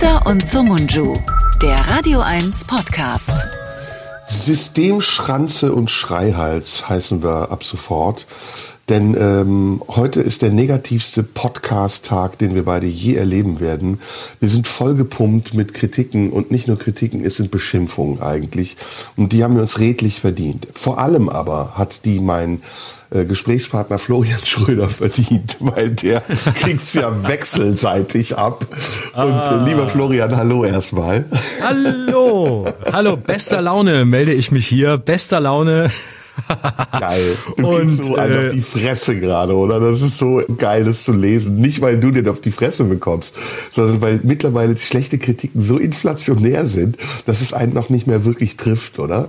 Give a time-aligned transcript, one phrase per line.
[0.00, 1.14] Schröder und Somunju,
[1.60, 3.30] der Radio 1 Podcast.
[4.26, 8.26] Systemschranze und Schreihals heißen wir ab sofort.
[8.88, 14.00] Denn ähm, heute ist der negativste Podcast-Tag, den wir beide je erleben werden.
[14.38, 18.78] Wir sind vollgepumpt mit Kritiken und nicht nur Kritiken, es sind Beschimpfungen eigentlich.
[19.16, 20.66] Und die haben wir uns redlich verdient.
[20.72, 22.62] Vor allem aber hat die mein
[23.10, 28.66] Gesprächspartner Florian Schröder verdient, weil der kriegt's ja wechselseitig ab.
[29.14, 29.64] Und äh, ah.
[29.66, 31.24] lieber Florian, hallo erstmal.
[31.60, 35.90] Hallo, hallo, bester Laune melde ich mich hier, bester Laune.
[36.98, 37.36] Geil.
[37.56, 39.80] Du und, kriegst so äh, auf die Fresse gerade, oder?
[39.80, 41.60] Das ist so geil, das zu lesen.
[41.60, 43.34] Nicht, weil du den auf die Fresse bekommst,
[43.70, 46.96] sondern weil mittlerweile schlechte Kritiken so inflationär sind,
[47.26, 49.28] dass es einen noch nicht mehr wirklich trifft, oder?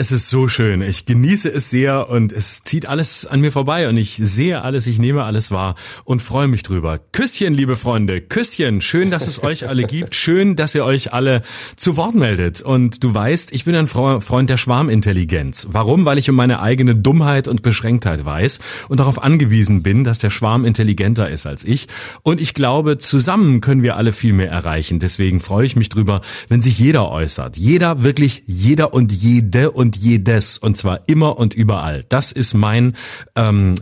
[0.00, 0.80] Es ist so schön.
[0.80, 4.86] Ich genieße es sehr und es zieht alles an mir vorbei und ich sehe alles,
[4.86, 7.00] ich nehme alles wahr und freue mich drüber.
[7.10, 8.80] Küsschen, liebe Freunde, Küsschen.
[8.80, 10.14] Schön, dass es euch alle gibt.
[10.14, 11.42] Schön, dass ihr euch alle
[11.74, 12.62] zu Wort meldet.
[12.62, 15.66] Und du weißt, ich bin ein Freund der Schwarmintelligenz.
[15.72, 16.04] Warum?
[16.04, 20.30] Weil ich um meine eigene Dummheit und Beschränktheit weiß und darauf angewiesen bin, dass der
[20.30, 21.88] Schwarm intelligenter ist als ich.
[22.22, 25.00] Und ich glaube, zusammen können wir alle viel mehr erreichen.
[25.00, 27.56] Deswegen freue ich mich drüber, wenn sich jeder äußert.
[27.56, 32.04] Jeder, wirklich jeder und jede und und jedes und zwar immer und überall.
[32.10, 32.92] Das ist mein
[33.36, 33.76] ähm,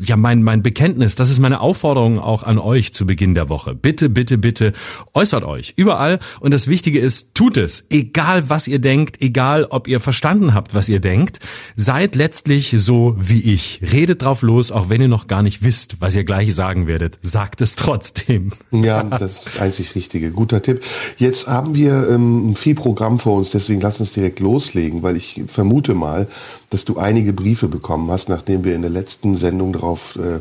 [0.00, 1.14] ja mein mein Bekenntnis.
[1.14, 3.74] Das ist meine Aufforderung auch an euch zu Beginn der Woche.
[3.74, 4.74] Bitte bitte bitte
[5.14, 9.88] äußert euch überall und das Wichtige ist tut es, egal was ihr denkt, egal ob
[9.88, 11.38] ihr verstanden habt, was ihr denkt.
[11.74, 13.80] Seid letztlich so wie ich.
[13.80, 17.18] Redet drauf los, auch wenn ihr noch gar nicht wisst, was ihr gleich sagen werdet.
[17.22, 18.52] Sagt es trotzdem.
[18.72, 20.32] Ja, das ist einzig richtige.
[20.32, 20.82] Guter Tipp.
[21.16, 25.45] Jetzt haben wir ähm, viel Programm vor uns, deswegen lass uns direkt loslegen, weil ich
[25.48, 26.28] vermute mal,
[26.70, 30.40] dass du einige Briefe bekommen hast, nachdem wir in der letzten Sendung darauf äh,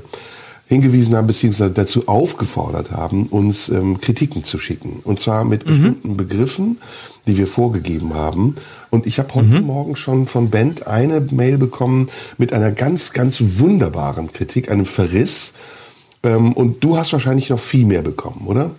[0.68, 5.00] hingewiesen haben, beziehungsweise dazu aufgefordert haben, uns ähm, Kritiken zu schicken.
[5.04, 5.70] Und zwar mit mhm.
[5.70, 6.78] bestimmten Begriffen,
[7.28, 8.56] die wir vorgegeben haben.
[8.90, 9.66] Und ich habe heute mhm.
[9.66, 15.54] Morgen schon von Bent eine Mail bekommen mit einer ganz, ganz wunderbaren Kritik, einem Verriss.
[16.24, 18.72] Ähm, und du hast wahrscheinlich noch viel mehr bekommen, oder?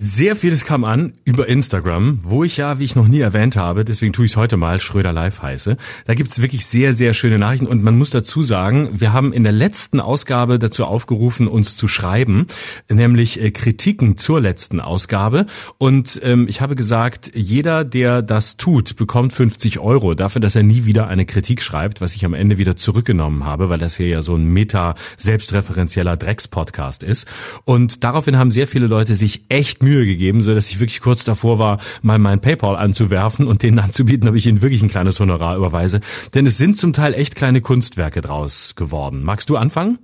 [0.00, 3.84] Sehr vieles kam an über Instagram, wo ich ja, wie ich noch nie erwähnt habe,
[3.84, 5.76] deswegen tue ich es heute mal, Schröder Live heiße.
[6.06, 9.42] Da gibt's wirklich sehr, sehr schöne Nachrichten und man muss dazu sagen, wir haben in
[9.42, 12.46] der letzten Ausgabe dazu aufgerufen, uns zu schreiben,
[12.88, 15.46] nämlich äh, Kritiken zur letzten Ausgabe.
[15.78, 20.62] Und ähm, ich habe gesagt, jeder, der das tut, bekommt 50 Euro dafür, dass er
[20.62, 24.06] nie wieder eine Kritik schreibt, was ich am Ende wieder zurückgenommen habe, weil das hier
[24.06, 27.26] ja so ein meta-selbstreferenzieller Drecks-Podcast ist.
[27.64, 31.24] Und daraufhin haben sehr viele Leute sich echt Mühe gegeben, so dass ich wirklich kurz
[31.24, 35.18] davor war, mal mein PayPal anzuwerfen und denen anzubieten, ob ich ihnen wirklich ein kleines
[35.20, 36.00] Honorar überweise.
[36.34, 39.22] Denn es sind zum Teil echt kleine Kunstwerke draus geworden.
[39.24, 39.98] Magst du anfangen?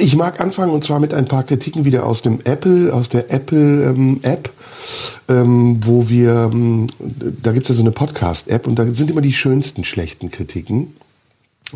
[0.00, 3.30] Ich mag anfangen und zwar mit ein paar Kritiken wieder aus dem Apple, aus der
[3.30, 4.50] Apple ähm, App,
[5.28, 9.32] ähm, wo wir, ähm, da gibt's ja so eine Podcast-App und da sind immer die
[9.32, 10.94] schönsten schlechten Kritiken.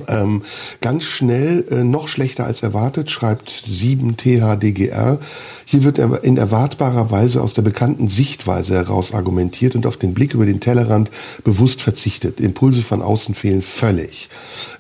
[0.07, 0.43] Ähm,
[0.81, 5.19] ganz schnell, äh, noch schlechter als erwartet, schreibt 7THDGR.
[5.65, 10.35] Hier wird in erwartbarer Weise aus der bekannten Sichtweise heraus argumentiert und auf den Blick
[10.35, 11.11] über den Tellerrand
[11.45, 12.41] bewusst verzichtet.
[12.41, 14.29] Impulse von außen fehlen völlig.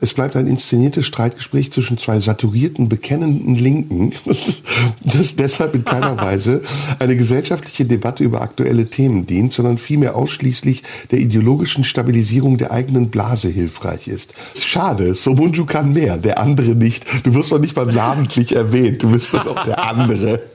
[0.00, 4.62] Es bleibt ein inszeniertes Streitgespräch zwischen zwei saturierten, bekennenden Linken, das,
[5.02, 6.62] das deshalb in keiner Weise
[6.98, 13.10] eine gesellschaftliche Debatte über aktuelle Themen dient, sondern vielmehr ausschließlich der ideologischen Stabilisierung der eigenen
[13.10, 14.34] Blase hilfreich ist.
[14.60, 17.06] Schade, Somunju kann mehr, der andere nicht.
[17.24, 20.40] Du wirst doch nicht mal namentlich erwähnt, du bist doch der andere.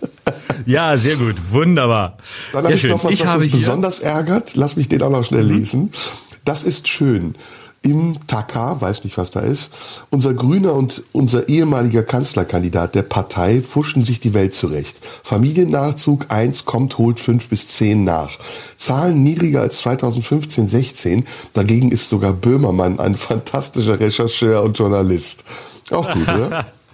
[0.66, 1.36] Ja, sehr gut.
[1.52, 2.18] Wunderbar.
[2.52, 4.56] Dann habe ich noch was, was uns besonders ärgert.
[4.56, 5.58] Lass mich den auch noch schnell mhm.
[5.60, 5.92] lesen.
[6.44, 7.36] Das ist schön.
[7.86, 9.72] Im Taka, weiß nicht, was da ist,
[10.10, 15.02] unser Grüner und unser ehemaliger Kanzlerkandidat der Partei fuschen sich die Welt zurecht.
[15.22, 18.40] Familiennachzug 1 kommt, holt 5 bis 10 nach.
[18.76, 21.28] Zahlen niedriger als 2015, 16.
[21.54, 25.44] Dagegen ist sogar Böhmermann ein fantastischer Rechercheur und Journalist.
[25.92, 26.66] Auch gut, oder?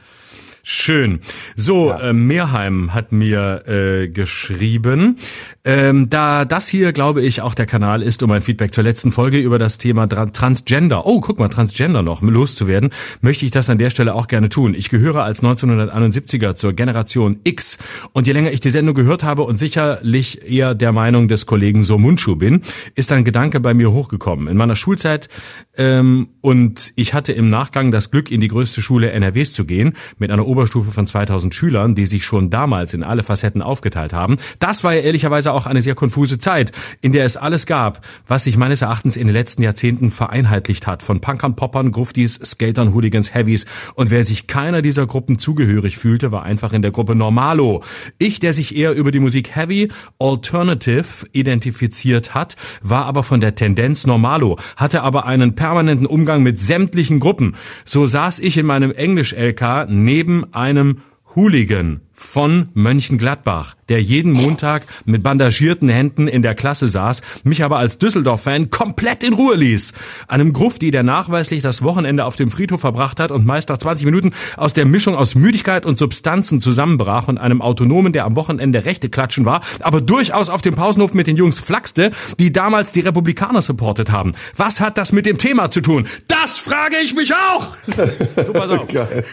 [0.63, 1.19] Schön.
[1.55, 2.09] So, ja.
[2.09, 5.17] äh, Mehrheim hat mir äh, geschrieben,
[5.63, 9.11] ähm, da das hier, glaube ich, auch der Kanal ist, um ein Feedback zur letzten
[9.11, 12.91] Folge über das Thema Transgender, oh, guck mal, Transgender noch, loszuwerden,
[13.21, 14.75] möchte ich das an der Stelle auch gerne tun.
[14.75, 17.77] Ich gehöre als 1971er zur Generation X
[18.13, 21.83] und je länger ich die Sendung gehört habe und sicherlich eher der Meinung des Kollegen
[21.83, 22.61] Somunchu bin,
[22.95, 24.47] ist ein Gedanke bei mir hochgekommen.
[24.47, 25.29] In meiner Schulzeit
[25.77, 29.93] ähm, und ich hatte im Nachgang das Glück, in die größte Schule NRWs zu gehen,
[30.17, 34.37] mit einer Oberstufe von 2000 Schülern, die sich schon damals in alle Facetten aufgeteilt haben.
[34.59, 38.43] Das war ja ehrlicherweise auch eine sehr konfuse Zeit, in der es alles gab, was
[38.43, 41.03] sich meines Erachtens in den letzten Jahrzehnten vereinheitlicht hat.
[41.03, 43.65] Von Punkern, Poppern, Gruftis, Skatern, Hooligans, Heavies.
[43.95, 47.81] Und wer sich keiner dieser Gruppen zugehörig fühlte, war einfach in der Gruppe Normalo.
[48.17, 49.89] Ich, der sich eher über die Musik Heavy,
[50.19, 56.59] Alternative identifiziert hat, war aber von der Tendenz Normalo, hatte aber einen permanenten Umgang mit
[56.59, 57.55] sämtlichen Gruppen.
[57.85, 60.97] So saß ich in meinem Englisch-LK neben einem
[61.35, 67.77] Hooligan von Mönchengladbach, der jeden Montag mit bandagierten Händen in der Klasse saß, mich aber
[67.77, 69.93] als Düsseldorf-Fan komplett in Ruhe ließ.
[70.27, 74.05] Einem Grufti, der nachweislich das Wochenende auf dem Friedhof verbracht hat und meist nach 20
[74.05, 78.85] Minuten aus der Mischung aus Müdigkeit und Substanzen zusammenbrach und einem Autonomen, der am Wochenende
[78.85, 83.01] Rechte klatschen war, aber durchaus auf dem Pausenhof mit den Jungs flachste, die damals die
[83.01, 84.33] Republikaner supportet haben.
[84.55, 86.07] Was hat das mit dem Thema zu tun?
[86.27, 87.77] Das frage ich mich auch!
[88.41, 88.87] So, pass auf.
[88.87, 89.23] Geil.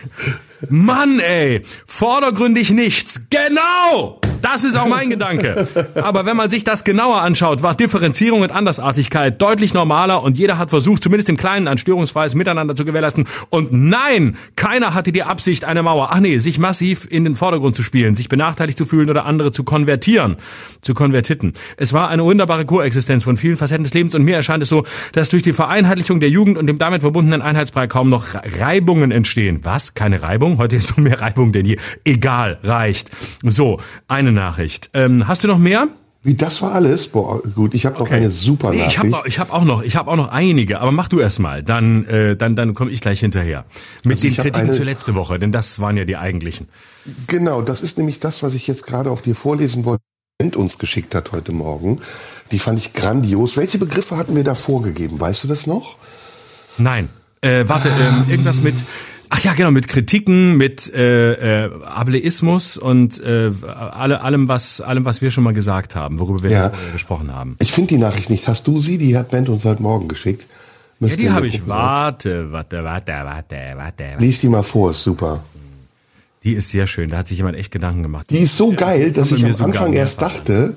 [0.68, 3.22] Mann, ey, vordergründig nichts.
[3.30, 4.20] Genau!
[4.42, 5.66] Das ist auch mein Gedanke.
[5.94, 10.58] Aber wenn man sich das genauer anschaut, war Differenzierung und Andersartigkeit deutlich normaler und jeder
[10.58, 13.26] hat versucht, zumindest im Kleinen ein störungsfreies Miteinander zu gewährleisten.
[13.50, 17.74] Und nein, keiner hatte die Absicht, eine Mauer, ach nee, sich massiv in den Vordergrund
[17.74, 20.36] zu spielen, sich benachteiligt zu fühlen oder andere zu konvertieren,
[20.82, 21.52] zu konvertiten.
[21.76, 24.84] Es war eine wunderbare Koexistenz von vielen Facetten des Lebens und mir erscheint es so,
[25.12, 28.26] dass durch die Vereinheitlichung der Jugend und dem damit verbundenen Einheitsbrei kaum noch
[28.58, 29.60] Reibungen entstehen.
[29.64, 29.94] Was?
[29.94, 30.47] Keine Reibung?
[30.56, 31.76] Heute ist so mehr Reibung denn je.
[32.04, 33.10] Egal, reicht.
[33.42, 34.88] So, eine Nachricht.
[34.94, 35.88] Ähm, hast du noch mehr?
[36.22, 37.08] Wie das war alles?
[37.08, 38.14] Boah, gut, ich habe noch okay.
[38.14, 38.92] eine super Nachricht.
[38.92, 41.38] Ich habe ich hab auch noch, ich habe auch noch einige, aber mach du erst
[41.38, 43.64] mal, dann äh, dann dann komme ich gleich hinterher
[44.04, 44.72] mit also den Kritiken eine...
[44.72, 46.68] zur letzte Woche, denn das waren ja die eigentlichen.
[47.28, 50.02] Genau, das ist nämlich das, was ich jetzt gerade auch dir vorlesen wollte,
[50.56, 52.00] uns geschickt hat heute Morgen.
[52.50, 53.56] Die fand ich grandios.
[53.56, 55.20] Welche Begriffe hatten wir da vorgegeben?
[55.20, 55.96] Weißt du das noch?
[56.78, 57.08] Nein.
[57.40, 58.74] Äh, warte, ähm, irgendwas mit
[59.30, 65.04] Ach ja, genau, mit Kritiken, mit äh, äh, Ableismus und äh, alle, allem, was, allem,
[65.04, 66.72] was wir schon mal gesagt haben, worüber wir ja.
[66.92, 67.56] gesprochen haben.
[67.60, 68.48] Ich finde die Nachricht nicht.
[68.48, 68.98] Hast du sie?
[68.98, 70.46] Die hat Bent uns heute Morgen geschickt.
[71.00, 71.66] Müsst ja, die habe ich.
[71.66, 74.04] Warte, warte, warte, warte, warte.
[74.18, 75.42] Lies die mal vor, ist super.
[76.44, 77.10] Die ist sehr schön.
[77.10, 78.30] Da hat sich jemand echt Gedanken gemacht.
[78.30, 80.76] Die ist so geil, dass ich am Anfang erst dachte,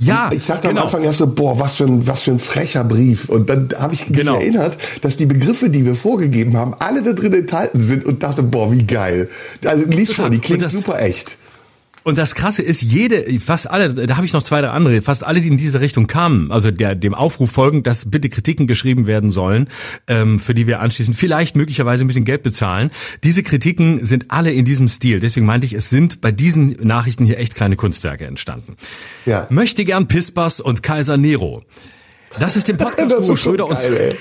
[0.00, 0.82] ja, ich dachte genau.
[0.82, 3.28] am Anfang erst so, boah, was für ein, was für ein frecher Brief.
[3.28, 4.36] Und dann habe ich mich genau.
[4.36, 8.42] erinnert, dass die Begriffe, die wir vorgegeben haben, alle da drin enthalten sind und dachte,
[8.42, 9.28] boah, wie geil.
[9.64, 11.36] Also lies vor, die klingt super echt.
[12.04, 15.24] Und das Krasse ist, jede, fast alle, da habe ich noch zwei, drei andere, fast
[15.24, 19.06] alle, die in diese Richtung kamen, also der, dem Aufruf folgend, dass bitte Kritiken geschrieben
[19.06, 19.68] werden sollen,
[20.06, 22.90] ähm, für die wir anschließend vielleicht möglicherweise ein bisschen Geld bezahlen.
[23.24, 25.20] Diese Kritiken sind alle in diesem Stil.
[25.20, 28.76] Deswegen meinte ich, es sind bei diesen Nachrichten hier echt kleine Kunstwerke entstanden.
[29.26, 29.46] Ja.
[29.50, 31.64] Möchte gern Pispas und Kaiser Nero.
[32.38, 34.18] Das ist dem Podcast, wo Schröder geil, und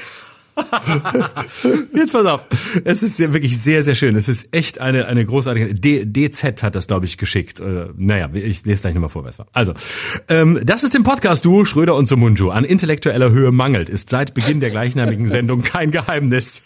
[1.94, 2.46] Jetzt pass auf.
[2.84, 4.16] Es ist sehr, wirklich sehr, sehr schön.
[4.16, 5.76] Es ist echt eine, eine großartige.
[5.76, 7.60] D, DZ hat das, glaube ich, geschickt.
[7.60, 9.48] Äh, naja, ich lese gleich nochmal vor, was war.
[9.54, 9.74] Also,
[10.30, 12.50] ähm, das ist im Podcast-Duo Schröder und Sumunju.
[12.50, 16.64] An intellektueller Höhe mangelt, ist seit Beginn der gleichnamigen Sendung kein Geheimnis.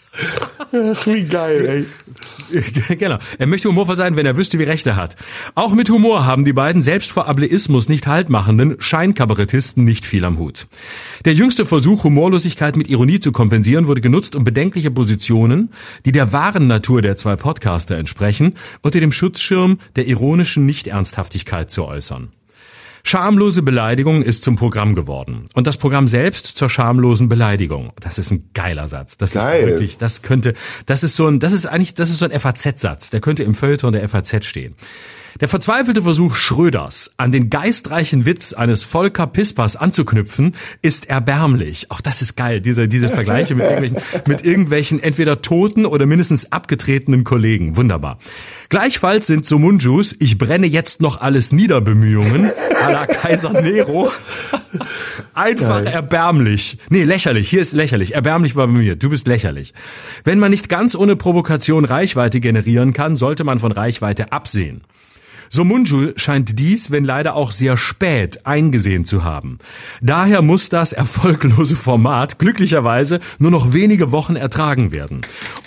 [0.72, 1.86] Ach, wie geil, ey.
[2.98, 3.18] Genau.
[3.38, 5.16] Er möchte humorvoll sein, wenn er wüsste, wie Recht er hat.
[5.54, 10.38] Auch mit Humor haben die beiden selbst vor Ableismus nicht haltmachenden Scheinkabarettisten nicht viel am
[10.38, 10.66] Hut.
[11.24, 15.70] Der jüngste Versuch, Humorlosigkeit mit Ironie zu kompensieren, wurde genutzt, um bedenkliche Positionen,
[16.04, 21.84] die der wahren Natur der zwei Podcaster entsprechen, unter dem Schutzschirm der ironischen Nichternsthaftigkeit zu
[21.84, 22.30] äußern.
[23.04, 25.48] Schamlose Beleidigung ist zum Programm geworden.
[25.54, 27.92] Und das Programm selbst zur schamlosen Beleidigung.
[27.98, 29.18] Das ist ein geiler Satz.
[29.18, 29.62] Das Geil.
[29.62, 30.54] ist wirklich, das könnte,
[30.86, 33.10] das ist so ein, das ist eigentlich, das ist so ein FAZ-Satz.
[33.10, 34.76] Der könnte im Feuilleton der FAZ stehen.
[35.40, 41.90] Der verzweifelte Versuch Schröders, an den geistreichen Witz eines Volker Pispas anzuknüpfen, ist erbärmlich.
[41.90, 46.52] Auch das ist geil, diese, diese Vergleiche mit irgendwelchen, mit irgendwelchen entweder toten oder mindestens
[46.52, 47.76] abgetretenen Kollegen.
[47.76, 48.18] Wunderbar.
[48.68, 54.10] Gleichfalls sind Sumunjus Ich brenne jetzt noch alles Niederbemühungen à la Kaiser Nero
[55.34, 55.86] einfach Geil.
[55.86, 56.78] erbärmlich.
[56.88, 57.48] Nee, lächerlich.
[57.48, 58.14] Hier ist lächerlich.
[58.14, 58.96] Erbärmlich war bei mir.
[58.96, 59.74] Du bist lächerlich.
[60.24, 64.82] Wenn man nicht ganz ohne Provokation Reichweite generieren kann, sollte man von Reichweite absehen.
[65.54, 69.58] Somunjul scheint dies, wenn leider auch sehr spät, eingesehen zu haben.
[70.00, 75.20] Daher muss das erfolglose Format glücklicherweise nur noch wenige Wochen ertragen werden.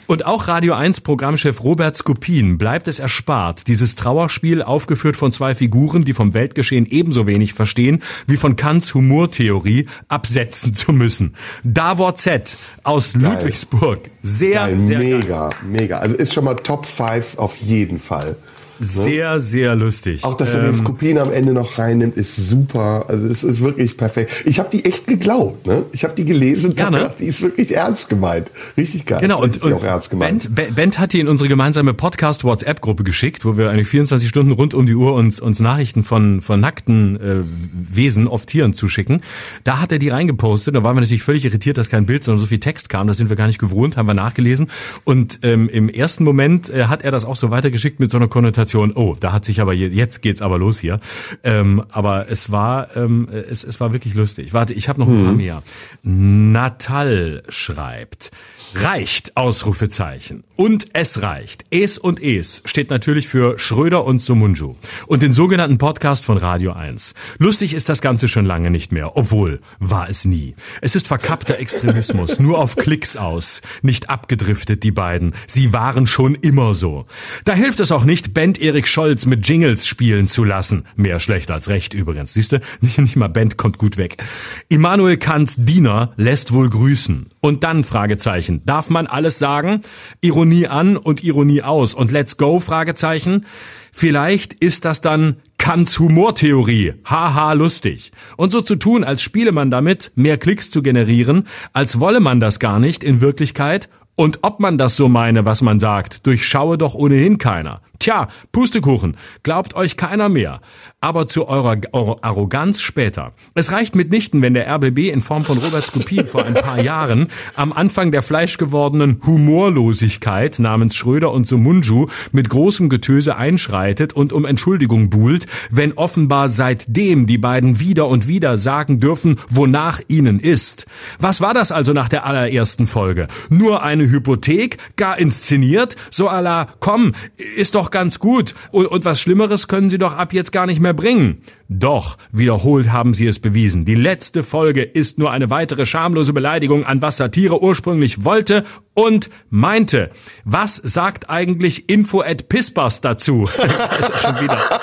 [0.07, 5.53] Und auch Radio 1 Programmchef Robert Skopin bleibt es erspart, dieses Trauerspiel aufgeführt von zwei
[5.53, 11.35] Figuren, die vom Weltgeschehen ebenso wenig verstehen wie von Kants Humortheorie, absetzen zu müssen.
[11.63, 13.21] Davor Z aus geil.
[13.33, 13.99] Ludwigsburg.
[14.23, 14.81] Sehr, geil.
[14.81, 15.49] sehr mega, geil.
[15.63, 15.97] mega.
[15.99, 18.35] Also ist schon mal Top 5 auf jeden Fall.
[18.79, 20.23] Sehr, sehr lustig.
[20.23, 23.05] Auch, dass er Ähm, den Skopin am Ende noch reinnimmt, ist super.
[23.07, 24.31] Also es ist wirklich perfekt.
[24.45, 25.65] Ich habe die echt geglaubt.
[25.67, 25.83] Ne?
[25.91, 26.97] Ich habe die gelesen und Ja, ne?
[26.99, 28.49] gedacht, die ist wirklich ernst gemeint.
[28.77, 29.19] Richtig geil.
[29.21, 30.43] Genau, und, und auch ernst gemeint.
[30.43, 34.51] Bent, Bent- Bent hat die in unsere gemeinsame Podcast-WhatsApp-Gruppe geschickt, wo wir eigentlich 24 Stunden
[34.51, 39.21] rund um die Uhr uns, uns Nachrichten von, von nackten äh, Wesen, oft Tieren zuschicken.
[39.63, 42.41] Da hat er die reingepostet, da waren wir natürlich völlig irritiert, dass kein Bild, sondern
[42.41, 43.07] so viel Text kam.
[43.07, 44.67] Das sind wir gar nicht gewohnt, haben wir nachgelesen.
[45.03, 48.27] Und ähm, im ersten Moment äh, hat er das auch so weitergeschickt mit so einer
[48.27, 50.99] Konnotation, oh, da hat sich aber, je- jetzt geht's aber los hier.
[51.43, 54.53] Ähm, aber es war, ähm, es, es war wirklich lustig.
[54.53, 55.63] Warte, ich habe noch ein paar mehr.
[56.03, 58.31] Natal schreibt,
[58.75, 60.43] reicht, Ausrufezeichen.
[60.57, 61.65] Und es reicht.
[61.69, 64.75] Es und es steht natürlich für Schröder und Sumunju.
[65.07, 67.13] Und den sogenannten Podcast von Radio 1.
[67.39, 70.55] Lustig ist das Ganze schon lange nicht mehr, obwohl war es nie.
[70.81, 73.61] Es ist verkappter Extremismus, nur auf Klicks aus.
[73.81, 75.33] Nicht abgedriftet, die beiden.
[75.47, 77.05] Sie waren schon immer so.
[77.43, 80.85] Da hilft es auch nicht, Band Erik Scholz mit Jingles spielen zu lassen.
[80.95, 82.33] Mehr schlecht als recht übrigens.
[82.33, 84.23] Siehste, nicht, nicht mal Band kommt gut weg.
[84.69, 87.27] Immanuel Kants Diener lässt wohl grüßen.
[87.41, 88.61] Und dann Fragezeichen.
[88.65, 89.81] Darf man alles sagen?
[90.21, 91.93] Ironie an und Ironie aus.
[91.93, 92.61] Und let's go?
[92.61, 93.45] Fragezeichen.
[93.91, 96.93] Vielleicht ist das dann Kants Humortheorie.
[97.03, 98.11] Haha, lustig.
[98.37, 102.39] Und so zu tun, als spiele man damit, mehr Klicks zu generieren, als wolle man
[102.39, 103.89] das gar nicht in Wirklichkeit.
[104.15, 107.81] Und ob man das so meine, was man sagt, durchschaue doch ohnehin keiner.
[107.99, 110.61] Tja, Pustekuchen, glaubt euch keiner mehr.
[111.01, 113.33] Aber zu eurer, eurer Arroganz später.
[113.53, 117.27] Es reicht mitnichten, wenn der RBB in Form von Robert Skopin vor ein paar Jahren
[117.55, 124.45] am Anfang der fleischgewordenen Humorlosigkeit namens Schröder und Sumunju mit großem Getöse einschreitet und um
[124.45, 130.85] Entschuldigung buhlt, wenn offenbar seitdem die beiden wieder und wieder sagen dürfen, wonach ihnen ist.
[131.19, 133.27] Was war das also nach der allerersten Folge?
[133.49, 137.13] Nur eine Hypothek, gar inszeniert, so à la, komm,
[137.55, 140.79] ist doch ganz gut und, und was Schlimmeres können sie doch ab jetzt gar nicht
[140.79, 141.41] mehr bringen.
[141.67, 143.85] Doch, wiederholt haben sie es bewiesen.
[143.85, 149.29] Die letzte Folge ist nur eine weitere schamlose Beleidigung an was Satire ursprünglich wollte und
[149.49, 150.11] meinte.
[150.43, 153.49] Was sagt eigentlich Info at Pispers dazu?
[153.57, 154.79] da ist er schon wieder.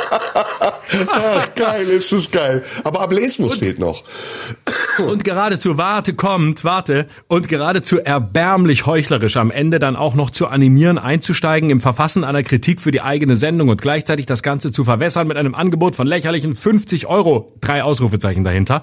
[1.08, 2.64] Ach, geil, ist das geil.
[2.84, 4.04] Aber Ableismus fehlt noch.
[5.06, 10.48] Und geradezu, warte, kommt, warte, und geradezu erbärmlich heuchlerisch am Ende dann auch noch zu
[10.48, 14.84] animieren, einzusteigen im Verfassen einer Kritik für die eigene Sendung und gleichzeitig das Ganze zu
[14.84, 18.80] verwässern mit einem Angebot von lächerlichen 50 Euro, drei Ausrufezeichen dahinter,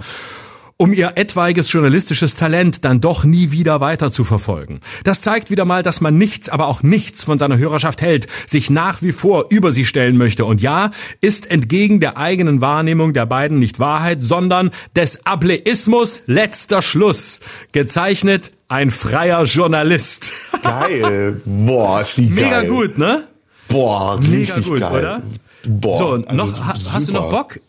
[0.77, 4.79] um ihr etwaiges journalistisches Talent dann doch nie wieder weiter zu verfolgen.
[5.03, 8.69] Das zeigt wieder mal, dass man nichts, aber auch nichts von seiner Hörerschaft hält, sich
[8.69, 10.45] nach wie vor über sie stellen möchte.
[10.45, 16.83] Und ja, ist entgegen der eigenen Wahrnehmung der beiden nicht Wahrheit, sondern des Ableismus letzter
[16.83, 17.39] Schluss.
[17.71, 20.31] Gezeichnet ein freier Journalist.
[20.61, 21.41] Geil.
[21.43, 22.69] Boah, ist die Mega geil.
[22.69, 23.23] gut, ne?
[23.67, 24.91] Boah, Mega richtig gut, geil.
[24.91, 25.21] oder?
[25.65, 27.19] Boah, so, noch, also ha- hast du super.
[27.19, 27.59] noch Bock?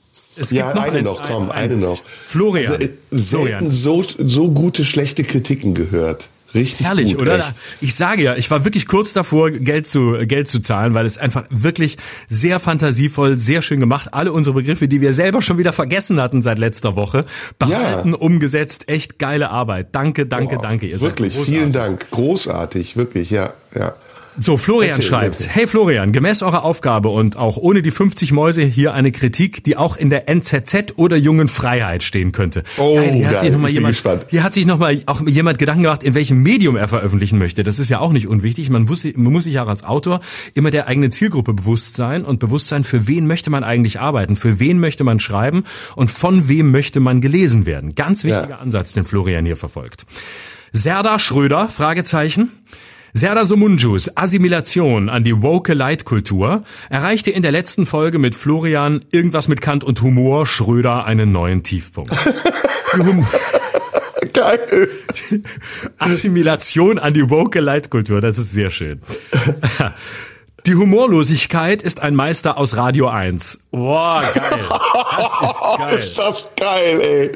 [0.41, 2.03] Es Ja, eine ein- noch, komm, ein- eine noch.
[2.27, 2.73] Florian.
[2.73, 3.71] Also, äh, Florian.
[3.71, 6.29] so, so gute, schlechte Kritiken gehört.
[6.53, 7.39] Richtig Herrlich, gut, oder?
[7.39, 7.55] Echt.
[7.81, 11.17] Ich sage ja, ich war wirklich kurz davor, Geld zu, Geld zu zahlen, weil es
[11.17, 11.97] einfach wirklich
[12.29, 14.09] sehr fantasievoll, sehr schön gemacht.
[14.13, 17.25] Alle unsere Begriffe, die wir selber schon wieder vergessen hatten seit letzter Woche,
[17.61, 18.89] behalten, umgesetzt.
[18.89, 19.89] Echt geile Arbeit.
[19.93, 20.87] Danke, danke, Boah, danke.
[20.87, 21.55] Ihr seid Wirklich, großartig.
[21.57, 22.11] vielen Dank.
[22.11, 23.95] Großartig, wirklich, ja, ja.
[24.39, 25.51] So, Florian Erzähl, schreibt, bitte.
[25.51, 29.77] hey Florian, gemäß eurer Aufgabe und auch ohne die 50 Mäuse hier eine Kritik, die
[29.77, 32.63] auch in der NZZ oder Jungen Freiheit stehen könnte.
[32.79, 34.27] Oh, hier hat geil, sich noch mal jemand, gespannt.
[34.31, 37.65] hier hat sich noch mal auch jemand Gedanken gemacht, in welchem Medium er veröffentlichen möchte.
[37.65, 38.71] Das ist ja auch nicht unwichtig.
[38.71, 40.21] Man muss, man muss sich auch als Autor
[40.55, 44.37] immer der eigenen Zielgruppe bewusst sein und bewusst sein, für wen möchte man eigentlich arbeiten,
[44.37, 45.65] für wen möchte man schreiben
[45.97, 47.95] und von wem möchte man gelesen werden.
[47.97, 48.57] Ganz wichtiger Ja.
[48.59, 50.07] Ansatz, den Florian hier verfolgt.
[50.73, 52.51] Serda Schröder, Fragezeichen.
[53.13, 59.49] Serda Sumunjus Assimilation an die woke Leitkultur erreichte in der letzten Folge mit Florian irgendwas
[59.49, 62.13] mit Kant und Humor Schröder einen neuen Tiefpunkt.
[64.33, 64.89] Geil.
[65.99, 69.01] Assimilation an die woke Leitkultur, das ist sehr schön.
[70.67, 73.61] Die Humorlosigkeit ist ein Meister aus Radio 1.
[73.71, 74.43] Boah, geil.
[75.17, 75.97] Das ist geil.
[75.99, 77.29] ist das geil, ey.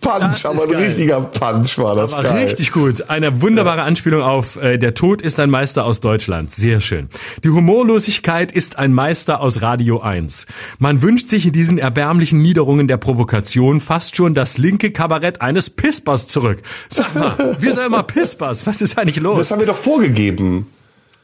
[0.00, 0.84] Punch, Das aber ein geil.
[0.84, 2.44] richtiger Punch war das War geil.
[2.46, 3.08] richtig gut.
[3.10, 6.52] Eine wunderbare Anspielung auf äh, Der Tod ist ein Meister aus Deutschland.
[6.52, 7.08] Sehr schön.
[7.42, 10.46] Die Humorlosigkeit ist ein Meister aus Radio 1.
[10.78, 15.70] Man wünscht sich in diesen erbärmlichen Niederungen der Provokation fast schon das linke Kabarett eines
[15.70, 16.62] Pispers zurück.
[16.88, 18.66] Sag mal, wir sind immer Pispers.
[18.66, 19.38] Was ist eigentlich los?
[19.38, 20.66] Das haben wir doch vorgegeben.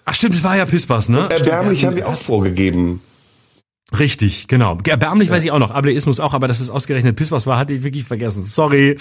[0.04, 1.26] Ach stimmt, es war ja Pispers, ne?
[1.26, 3.00] Stimmt, Erbärmlich wir haben wir auch vorgegeben.
[3.99, 4.78] Richtig, genau.
[4.87, 5.70] Erbärmlich weiß ich auch noch.
[5.70, 8.44] Ableismus auch, aber dass es ausgerechnet Pispers war, hatte ich wirklich vergessen.
[8.44, 8.96] Sorry.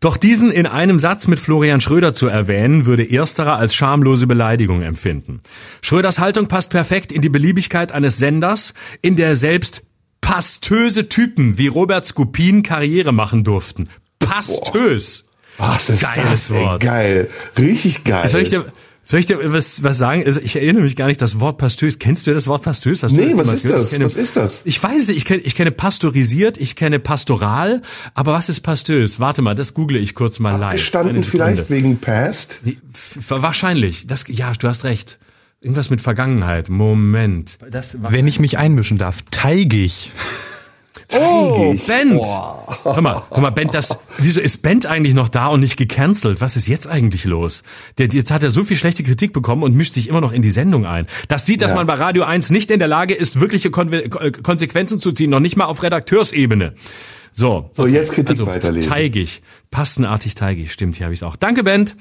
[0.00, 4.82] Doch diesen in einem Satz mit Florian Schröder zu erwähnen, würde ersterer als schamlose Beleidigung
[4.82, 5.40] empfinden.
[5.82, 9.82] Schröders Haltung passt perfekt in die Beliebigkeit eines Senders, in der selbst
[10.20, 13.88] pastöse Typen wie Robert Skopin Karriere machen durften.
[14.20, 15.28] Pastös.
[15.56, 16.50] Was ist Geiles das?
[16.50, 16.80] Ey, Wort.
[16.80, 17.30] geil.
[17.58, 18.28] Richtig geil.
[18.28, 18.64] Soll ich dir,
[19.10, 20.22] soll ich dir was, was sagen?
[20.26, 21.98] Also ich erinnere mich gar nicht, das Wort pastös.
[21.98, 23.02] Kennst du das Wort pastös?
[23.02, 23.80] Hast Nee, das was ist gehört?
[23.80, 23.86] das?
[23.92, 24.62] Ich kenne, Was ist das?
[24.66, 25.16] Ich weiß es nicht.
[25.16, 27.80] Ich kenne, ich kenne pastorisiert, ich kenne pastoral.
[28.12, 29.18] Aber was ist pastös?
[29.18, 30.72] Warte mal, das google ich kurz mal live.
[30.72, 32.60] Gestanden vielleicht wegen Past?
[33.28, 34.06] Wahrscheinlich.
[34.06, 35.18] Das, ja, du hast recht.
[35.62, 36.68] Irgendwas mit Vergangenheit.
[36.68, 37.58] Moment.
[38.10, 40.12] Wenn ich mich einmischen darf, teigig.
[41.14, 41.74] Oh.
[41.86, 42.22] Bent.
[42.84, 46.40] Hör mal, hör mal, Bent, das, wieso ist Bent eigentlich noch da und nicht gecancelt?
[46.40, 47.62] Was ist jetzt eigentlich los?
[47.98, 50.42] Der, jetzt hat er so viel schlechte Kritik bekommen und mischt sich immer noch in
[50.42, 51.06] die Sendung ein.
[51.28, 51.76] Das sieht, dass Ja.
[51.76, 55.30] man bei Radio 1 nicht in der Lage ist, wirkliche Konve äh, Konsequenzen zu ziehen,
[55.30, 56.74] noch nicht mal auf Redakteursebene.
[57.32, 57.70] So.
[57.72, 58.90] So, jetzt Kritik also, weiterlesen.
[58.90, 59.42] Teigig.
[59.70, 60.72] Passenartig teigig.
[60.72, 61.36] Stimmt, hier habe ich es auch.
[61.36, 61.94] Danke, Bent.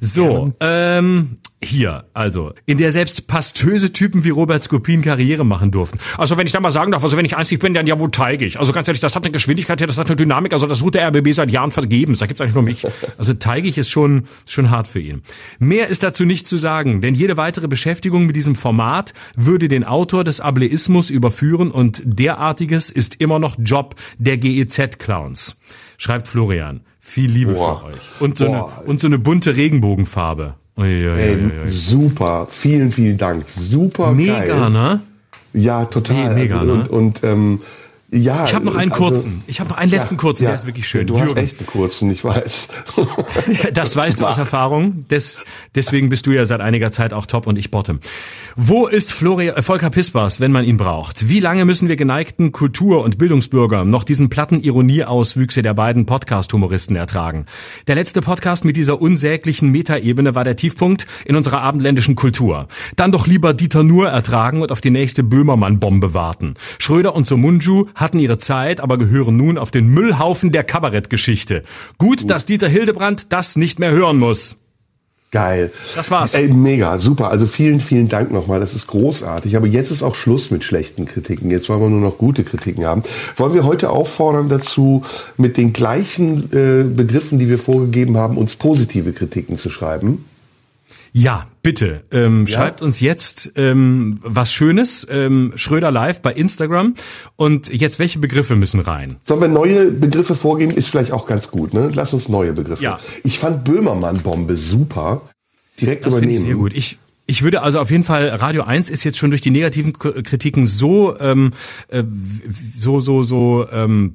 [0.00, 5.98] So, ähm, hier, also, in der selbst pastöse Typen wie Robert Skopin Karriere machen durften.
[6.18, 8.10] Also, wenn ich da mal sagen darf, also wenn ich einzig bin, dann ja wohl
[8.10, 8.58] teigig.
[8.58, 11.08] Also ganz ehrlich, das hat eine Geschwindigkeit, das hat eine Dynamik, also das ruht der
[11.08, 12.18] RBB seit Jahren vergebens.
[12.18, 12.86] Da gibt's eigentlich nur mich.
[13.18, 15.22] Also teigig ist schon, schon hart für ihn.
[15.58, 19.84] Mehr ist dazu nicht zu sagen, denn jede weitere Beschäftigung mit diesem Format würde den
[19.84, 25.58] Autor des Ableismus überführen und derartiges ist immer noch Job der GEZ-Clowns.
[25.96, 26.82] Schreibt Florian.
[27.00, 27.80] Viel Liebe Boah.
[27.80, 28.20] für euch.
[28.20, 28.82] Und so, eine, Boah.
[28.84, 30.56] und so eine bunte Regenbogenfarbe.
[30.78, 32.46] Ey, super.
[32.50, 33.48] Vielen, vielen Dank.
[33.48, 34.70] Super Mega, geil.
[34.70, 35.00] ne?
[35.54, 36.28] Ja, total.
[36.28, 36.80] Me- mega, also, ne?
[36.82, 37.60] und, und ähm,
[38.16, 38.44] ja.
[38.44, 39.42] Ich habe noch einen also- kurzen.
[39.46, 41.06] Ich habe noch einen letzten kurzen, der ist wirklich schön.
[41.06, 41.40] Du hast Jürgen.
[41.44, 42.68] echt einen kurzen, ich weiß.
[43.74, 45.06] Das weißt du aus Erfahrung.
[45.08, 45.40] Des,
[45.74, 48.00] deswegen bist du ja seit einiger Zeit auch top und ich bottom.
[48.56, 51.28] Wo ist Florian, äh, Volker Pispers, wenn man ihn braucht?
[51.28, 56.96] Wie lange müssen wir geneigten Kultur- und Bildungsbürger noch diesen platten Ironieauswüchse der beiden Podcast-Humoristen
[56.96, 57.46] ertragen?
[57.86, 62.68] Der letzte Podcast mit dieser unsäglichen Metaebene war der Tiefpunkt in unserer abendländischen Kultur.
[62.96, 66.54] Dann doch lieber Dieter Nuhr ertragen und auf die nächste Böhmermann-Bombe warten.
[66.78, 71.64] Schröder und Somunju hatten ihre Zeit, aber gehören nun auf den Müllhaufen der Kabarettgeschichte.
[71.98, 74.58] Gut, dass Dieter Hildebrand das nicht mehr hören muss.
[75.32, 75.72] Geil.
[75.96, 76.34] Das war's.
[76.34, 77.30] Ey, mega, super.
[77.30, 78.60] Also vielen, vielen Dank nochmal.
[78.60, 79.56] Das ist großartig.
[79.56, 81.50] Aber jetzt ist auch Schluss mit schlechten Kritiken.
[81.50, 83.02] Jetzt wollen wir nur noch gute Kritiken haben.
[83.34, 85.02] Wollen wir heute auffordern dazu,
[85.36, 90.24] mit den gleichen äh, Begriffen, die wir vorgegeben haben, uns positive Kritiken zu schreiben?
[91.12, 92.02] Ja, bitte.
[92.10, 96.94] Ähm, Schreibt uns jetzt ähm, was Schönes, ähm, Schröder Live bei Instagram.
[97.36, 99.16] Und jetzt, welche Begriffe müssen rein?
[99.22, 100.72] Sollen wir neue Begriffe vorgeben?
[100.72, 101.90] Ist vielleicht auch ganz gut, ne?
[101.94, 102.82] Lass uns neue Begriffe.
[102.82, 102.98] Ja.
[103.24, 105.22] Ich fand Böhmermann-Bombe super.
[105.80, 106.42] Direkt Das finde übernehmen.
[106.42, 106.72] ich sehr gut.
[106.74, 109.92] Ich, ich würde also auf jeden Fall, Radio 1 ist jetzt schon durch die negativen
[109.92, 111.52] Kritiken so, ähm,
[111.88, 112.04] äh,
[112.76, 114.14] so, so, so ähm,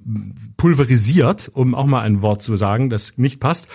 [0.57, 3.67] pulverisiert, um auch mal ein Wort zu sagen, das nicht passt,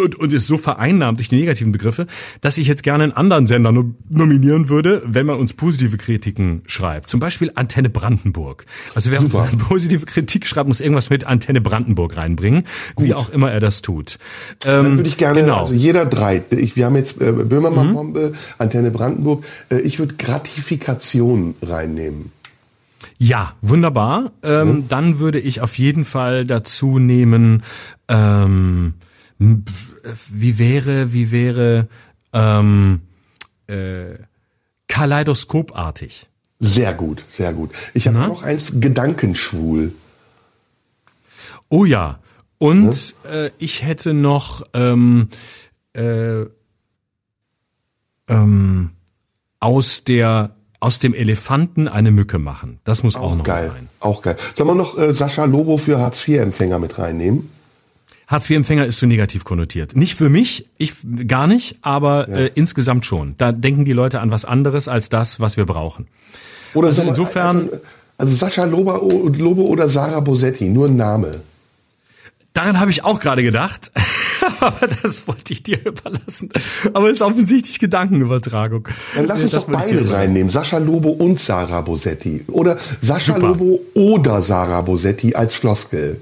[0.00, 2.06] und, und ist so vereinnahmt durch die negativen Begriffe,
[2.40, 6.62] dass ich jetzt gerne einen anderen Sender no nominieren würde, wenn man uns positive Kritiken
[6.66, 7.08] schreibt.
[7.08, 8.66] Zum Beispiel Antenne Brandenburg.
[8.94, 9.48] Also wer Super.
[9.52, 12.64] uns positive Kritik schreibt, muss irgendwas mit Antenne Brandenburg reinbringen,
[12.98, 14.18] wie auch immer er das tut.
[14.64, 15.58] Ähm, Dann würde ich gerne, genau.
[15.58, 21.54] also jeder drei, ich, wir haben jetzt äh, Böhmermann-Bombe, Antenne Brandenburg, äh, ich würde Gratifikation
[21.62, 22.32] reinnehmen.
[23.18, 24.32] Ja, wunderbar.
[24.42, 27.62] Ähm, Dann würde ich auf jeden Fall dazu nehmen,
[28.08, 28.94] ähm,
[29.40, 31.88] wie wäre, wie wäre
[32.32, 33.00] ähm,
[33.66, 34.16] äh,
[34.88, 36.28] kaleidoskopartig.
[36.58, 37.70] Sehr gut, sehr gut.
[37.94, 39.94] Ich habe noch eins, Gedankenschwul.
[41.70, 42.18] Oh ja.
[42.58, 45.28] Und äh, ich hätte noch ähm,
[45.94, 46.42] äh,
[48.28, 48.90] ähm,
[49.60, 52.80] aus der aus dem Elefanten eine Mücke machen.
[52.84, 53.88] Das muss auch, noch geil, rein.
[54.00, 54.36] auch geil.
[54.54, 57.50] Sollen wir noch äh, Sascha Lobo für Hartz-IV-Empfänger mit reinnehmen?
[58.30, 59.96] Hartz-IV-Empfänger ist zu negativ konnotiert.
[59.96, 60.94] Nicht für mich, ich
[61.26, 63.34] gar nicht, aber äh, insgesamt schon.
[63.38, 66.06] Da denken die Leute an was anderes als das, was wir brauchen.
[66.74, 67.78] Oder Also insofern- einfach-
[68.18, 71.40] also Sascha Lobo, Lobo oder Sarah Bosetti, nur ein Name.
[72.52, 73.90] Daran habe ich auch gerade gedacht,
[74.60, 76.50] aber das wollte ich dir überlassen.
[76.92, 78.88] Aber es ist offensichtlich Gedankenübertragung.
[79.14, 80.50] Dann lass uns Das doch beide reinnehmen.
[80.50, 82.44] Sascha Lobo und Sarah Bosetti.
[82.48, 83.48] Oder Sascha Super.
[83.48, 86.20] Lobo oder Sarah Bosetti als Floskel.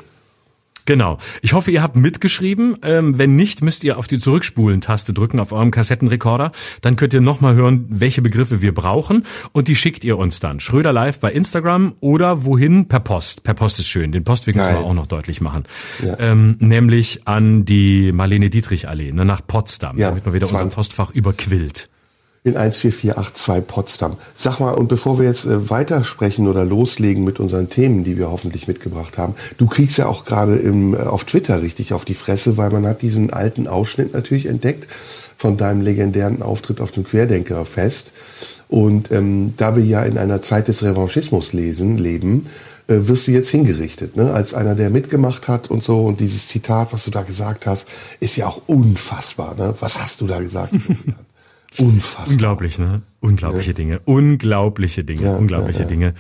[0.89, 1.19] Genau.
[1.43, 2.79] Ich hoffe, ihr habt mitgeschrieben.
[2.81, 6.51] Ähm, wenn nicht, müsst ihr auf die Zurückspulen-Taste drücken auf eurem Kassettenrekorder.
[6.81, 9.27] Dann könnt ihr nochmal hören, welche Begriffe wir brauchen.
[9.53, 10.61] Und die schickt ihr uns dann.
[10.61, 12.89] Schröder live bei Instagram oder wohin?
[12.89, 13.43] Per Post.
[13.43, 14.13] Per Post ist schön.
[14.13, 15.65] Den Postweg müssen wir auch noch deutlich machen.
[16.03, 16.19] Ja.
[16.21, 19.99] Ähm, nämlich an die Marlene Dietrich Allee, ne, nach Potsdam.
[19.99, 20.75] Ja, damit man wieder unser 20.
[20.75, 21.91] Postfach überquillt.
[22.49, 24.17] In 14482 Potsdam.
[24.35, 28.31] Sag mal, und bevor wir jetzt äh, weitersprechen oder loslegen mit unseren Themen, die wir
[28.31, 32.57] hoffentlich mitgebracht haben, du kriegst ja auch gerade äh, auf Twitter richtig auf die Fresse,
[32.57, 34.89] weil man hat diesen alten Ausschnitt natürlich entdeckt
[35.37, 38.13] von deinem legendären Auftritt auf dem Querdenkerfest.
[38.69, 42.47] Und ähm, da wir ja in einer Zeit des Revanchismus lesen, leben,
[42.89, 44.33] äh, wirst du jetzt hingerichtet, ne?
[44.33, 46.01] als einer, der mitgemacht hat und so.
[46.01, 47.87] Und dieses Zitat, was du da gesagt hast,
[48.19, 49.55] ist ja auch unfassbar.
[49.57, 49.75] Ne?
[49.81, 50.75] Was hast du da gesagt?
[51.77, 52.33] Unfassbar.
[52.33, 53.03] Unglaublich, ne?
[53.21, 53.75] Unglaubliche ja.
[53.75, 54.01] Dinge.
[54.05, 55.23] Unglaubliche Dinge.
[55.23, 56.15] Ja, unglaubliche ja, Dinge.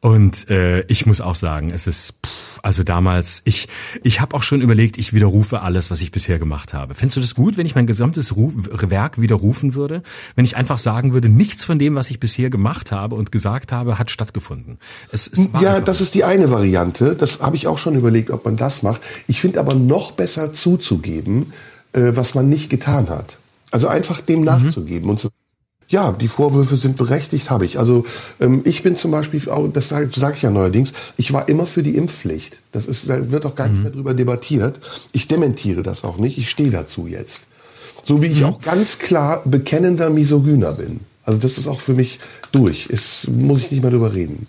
[0.00, 3.68] Und äh, ich muss auch sagen, es ist, pff, also damals, ich,
[4.04, 6.94] ich habe auch schon überlegt, ich widerrufe alles, was ich bisher gemacht habe.
[6.94, 10.02] Findest du das gut, wenn ich mein gesamtes Ru Werk widerrufen würde?
[10.36, 13.72] Wenn ich einfach sagen würde, nichts von dem, was ich bisher gemacht habe und gesagt
[13.72, 14.78] habe, hat stattgefunden.
[15.10, 17.16] Es, es ja, das ist die eine Variante.
[17.16, 19.02] Das habe ich auch schon überlegt, ob man das macht.
[19.26, 21.52] Ich finde aber noch besser zuzugeben,
[21.92, 23.38] äh, was man nicht getan hat.
[23.72, 24.44] Also einfach dem mhm.
[24.44, 25.30] nachzugeben und so.
[25.88, 27.78] Ja, die Vorwürfe sind berechtigt, habe ich.
[27.78, 28.04] Also
[28.40, 31.82] ähm, ich bin zum Beispiel, das sage sag ich ja neuerdings, ich war immer für
[31.82, 32.60] die Impfpflicht.
[32.72, 33.72] Das ist, da wird auch gar mhm.
[33.74, 34.80] nicht mehr drüber debattiert.
[35.12, 36.38] Ich dementiere das auch nicht.
[36.38, 37.42] Ich stehe dazu jetzt.
[38.04, 38.46] So wie ich mhm.
[38.46, 41.00] auch ganz klar bekennender Misogyner bin.
[41.24, 42.20] Also das ist auch für mich
[42.52, 42.88] durch.
[42.90, 44.46] Es muss ich nicht mehr drüber reden.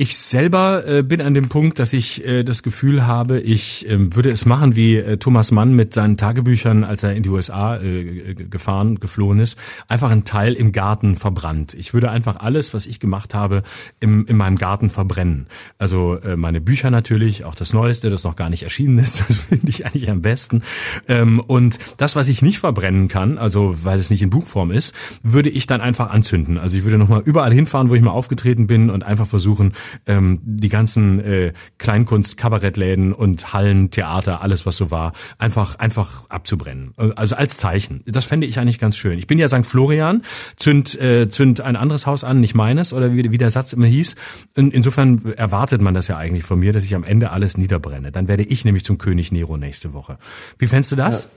[0.00, 4.14] Ich selber äh, bin an dem Punkt, dass ich äh, das Gefühl habe, ich äh,
[4.14, 7.78] würde es machen wie äh, Thomas Mann mit seinen Tagebüchern, als er in die USA
[7.78, 9.58] äh, gefahren, geflohen ist,
[9.88, 11.74] einfach einen Teil im Garten verbrannt.
[11.74, 13.64] Ich würde einfach alles, was ich gemacht habe,
[13.98, 15.48] im, in meinem Garten verbrennen.
[15.78, 19.38] Also äh, meine Bücher natürlich, auch das Neueste, das noch gar nicht erschienen ist, das
[19.38, 20.62] finde ich eigentlich am besten.
[21.08, 24.94] Ähm, und das, was ich nicht verbrennen kann, also weil es nicht in Buchform ist,
[25.24, 26.56] würde ich dann einfach anzünden.
[26.56, 29.72] Also ich würde nochmal überall hinfahren, wo ich mal aufgetreten bin und einfach versuchen,
[30.06, 36.28] ähm, die ganzen äh, Kleinkunst, Kabarettläden und Hallen, Theater, alles was so war, einfach einfach
[36.28, 36.94] abzubrennen.
[37.16, 38.02] Also als Zeichen.
[38.06, 39.18] Das fände ich eigentlich ganz schön.
[39.18, 39.66] Ich bin ja St.
[39.66, 40.22] Florian,
[40.56, 43.86] zünd, äh, zünd ein anderes Haus an, nicht meines, oder wie, wie der Satz immer
[43.86, 44.16] hieß.
[44.54, 48.12] In, insofern erwartet man das ja eigentlich von mir, dass ich am Ende alles niederbrenne.
[48.12, 50.18] Dann werde ich nämlich zum König Nero nächste Woche.
[50.58, 51.24] Wie fändest du das?
[51.24, 51.28] Ja.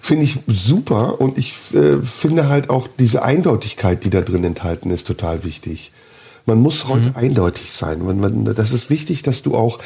[0.00, 4.90] Finde ich super und ich äh, finde halt auch diese Eindeutigkeit, die da drin enthalten
[4.90, 5.90] ist, total wichtig.
[6.44, 7.16] Man muss heute mhm.
[7.16, 8.04] eindeutig sein.
[8.04, 9.78] Man, man, das ist wichtig, dass du auch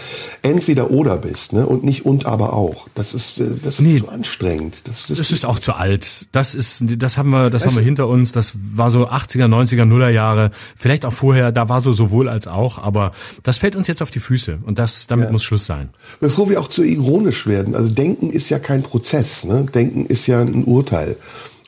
[0.42, 1.66] entweder oder bist, ne?
[1.66, 2.88] Und nicht und aber auch.
[2.94, 4.88] Das ist, äh, das ist nee, zu anstrengend.
[4.88, 6.26] Das, das, das ist auch zu alt.
[6.32, 8.32] Das ist, das haben wir, das weißt haben wir hinter uns.
[8.32, 10.50] Das war so 80er, 90er, Nuller Jahre.
[10.76, 11.52] Vielleicht auch vorher.
[11.52, 12.78] Da war so sowohl als auch.
[12.78, 14.58] Aber das fällt uns jetzt auf die Füße.
[14.64, 15.32] Und das, damit ja.
[15.32, 15.90] muss Schluss sein.
[16.20, 17.74] Bevor wir auch zu ironisch werden.
[17.74, 19.44] Also Denken ist ja kein Prozess.
[19.44, 19.66] Ne?
[19.74, 21.16] Denken ist ja ein Urteil.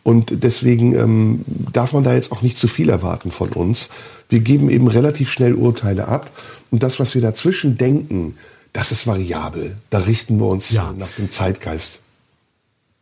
[0.09, 3.91] Und deswegen ähm, darf man da jetzt auch nicht zu viel erwarten von uns.
[4.31, 6.31] Wir geben eben relativ schnell Urteile ab.
[6.71, 8.39] Und das, was wir dazwischen denken,
[8.73, 9.77] das ist variabel.
[9.91, 10.95] Da richten wir uns ja.
[10.97, 12.01] nach dem Zeitgeist.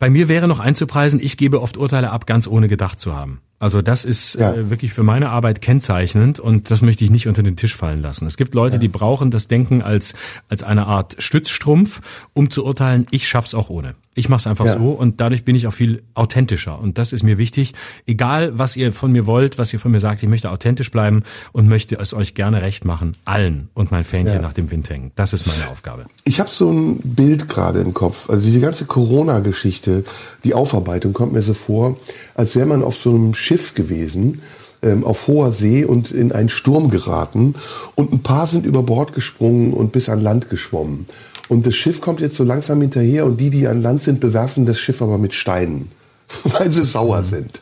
[0.01, 3.40] Bei mir wäre noch einzupreisen, ich gebe oft Urteile ab, ganz ohne gedacht zu haben.
[3.59, 4.53] Also das ist ja.
[4.53, 8.03] äh, wirklich für meine Arbeit kennzeichnend und das möchte ich nicht unter den Tisch fallen
[8.03, 8.27] lassen.
[8.27, 8.81] Es gibt Leute, ja.
[8.81, 10.14] die brauchen das Denken als,
[10.49, 12.01] als eine Art Stützstrumpf,
[12.35, 13.95] um zu urteilen, ich schaff's auch ohne.
[14.19, 14.79] Ich mache es einfach ja.
[14.79, 16.81] so und dadurch bin ich auch viel authentischer.
[16.81, 17.75] Und das ist mir wichtig.
[18.07, 21.23] Egal, was ihr von mir wollt, was ihr von mir sagt, ich möchte authentisch bleiben
[21.53, 23.12] und möchte es euch gerne recht machen.
[23.27, 25.12] Allen und mein Fähnchen nach dem Wind hängen.
[25.16, 26.07] Das ist meine Aufgabe.
[26.25, 28.31] Ich habe so ein Bild gerade im Kopf.
[28.31, 30.05] Also diese ganze Corona-Geschichte,
[30.45, 31.99] die Aufarbeitung kommt mir so vor,
[32.35, 34.43] als wäre man auf so einem Schiff gewesen
[34.83, 37.55] ähm, auf hoher See und in einen Sturm geraten
[37.95, 41.07] und ein paar sind über Bord gesprungen und bis an Land geschwommen.
[41.49, 44.67] Und das Schiff kommt jetzt so langsam hinterher und die, die an Land sind, bewerfen
[44.67, 45.93] das Schiff aber mit Steinen,
[46.45, 47.25] weil sie sauer mhm.
[47.25, 47.61] sind.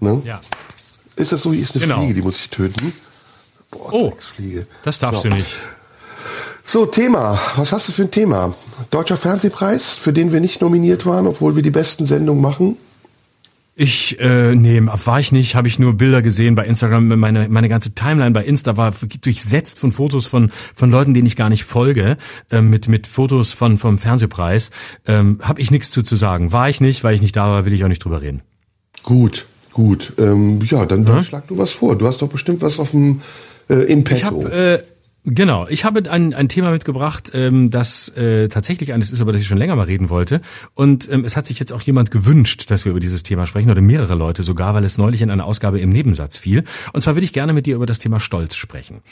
[0.00, 0.22] Ne?
[0.24, 0.40] Ja.
[1.16, 1.52] Ist das so?
[1.52, 1.98] Hier ist eine genau.
[1.98, 2.92] Fliege, die muss ich töten.
[3.70, 4.66] Boah, oh, Fliege.
[4.82, 5.28] das darfst so.
[5.28, 5.54] du nicht.
[6.64, 7.38] So, Thema.
[7.56, 8.54] Was hast du für ein Thema?
[8.90, 12.76] Deutscher Fernsehpreis, für den wir nicht nominiert waren, obwohl wir die besten Sendungen machen?
[13.74, 17.08] Ich, äh, nee, war ich nicht, habe ich nur Bilder gesehen bei Instagram.
[17.18, 21.36] Meine, meine ganze Timeline bei Insta war durchsetzt von Fotos von, von Leuten, denen ich
[21.36, 22.16] gar nicht folge,
[22.50, 24.70] äh, mit, mit Fotos von, vom Fernsehpreis.
[25.06, 26.52] Ähm, habe ich nichts zu, zu sagen.
[26.52, 28.42] War ich nicht, weil ich nicht da war, will ich auch nicht drüber reden.
[29.02, 30.12] Gut, gut.
[30.18, 31.22] Ähm, ja, dann, dann hm?
[31.22, 31.96] schlag du was vor.
[31.96, 33.22] Du hast doch bestimmt was auf dem
[33.70, 34.40] äh, in petto.
[34.40, 34.82] Ich hab, äh,
[35.24, 39.42] Genau, ich habe ein, ein Thema mitgebracht, ähm, das äh, tatsächlich eines ist, über das
[39.42, 40.40] ich schon länger mal reden wollte.
[40.72, 43.70] Und ähm, es hat sich jetzt auch jemand gewünscht, dass wir über dieses Thema sprechen,
[43.70, 46.64] oder mehrere Leute sogar, weil es neulich in einer Ausgabe im Nebensatz fiel.
[46.94, 49.02] Und zwar würde ich gerne mit dir über das Thema Stolz sprechen.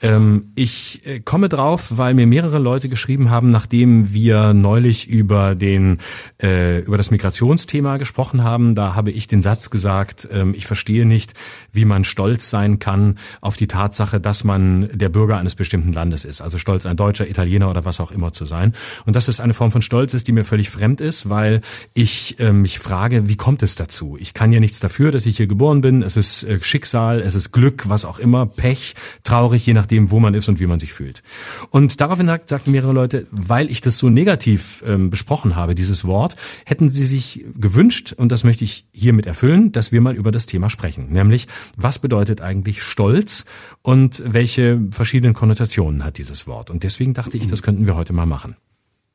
[0.00, 5.54] Ähm, ich äh, komme drauf, weil mir mehrere Leute geschrieben haben, nachdem wir neulich über
[5.54, 5.98] den
[6.42, 8.74] äh, über das Migrationsthema gesprochen haben.
[8.74, 11.34] Da habe ich den Satz gesagt: ähm, Ich verstehe nicht,
[11.70, 15.92] wie man stolz sein kann auf die Tatsache, dass man der Bürger eines eines bestimmten
[15.92, 16.40] Landes ist.
[16.40, 18.72] Also stolz, ein Deutscher, Italiener oder was auch immer zu sein.
[19.04, 21.60] Und das ist eine Form von Stolz ist, die mir völlig fremd ist, weil
[21.94, 24.16] ich äh, mich frage, wie kommt es dazu?
[24.18, 26.02] Ich kann ja nichts dafür, dass ich hier geboren bin.
[26.02, 30.20] Es ist äh, Schicksal, es ist Glück, was auch immer, Pech, traurig, je nachdem, wo
[30.20, 31.22] man ist und wie man sich fühlt.
[31.70, 36.04] Und daraufhin sagt, sagten mehrere Leute, weil ich das so negativ ähm, besprochen habe, dieses
[36.04, 40.30] Wort, hätten sie sich gewünscht, und das möchte ich hiermit erfüllen, dass wir mal über
[40.32, 41.12] das Thema sprechen.
[41.12, 43.44] Nämlich, was bedeutet eigentlich Stolz
[43.82, 46.70] und welche verschiedenen Konnotationen hat dieses Wort?
[46.70, 48.54] Und deswegen dachte ich, das könnten wir heute mal machen.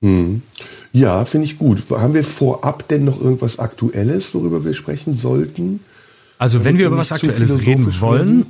[0.02, 0.42] Hm.
[0.92, 1.90] Ja, finde ich gut.
[1.90, 5.80] Haben wir vorab denn noch irgendwas Aktuelles, worüber wir sprechen sollten?
[6.38, 8.46] Also wenn wir über was Aktuelles reden wollen,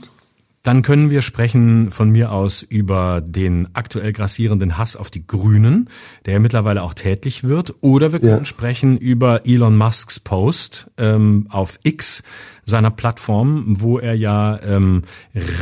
[0.64, 5.88] dann können wir sprechen von mir aus über den aktuell grassierenden Hass auf die Grünen,
[6.26, 7.76] der ja mittlerweile auch tätlich wird.
[7.82, 8.46] Oder wir können ja.
[8.46, 12.24] sprechen über Elon Musks Post ähm, auf X,
[12.68, 15.04] seiner Plattform, wo er ja ähm,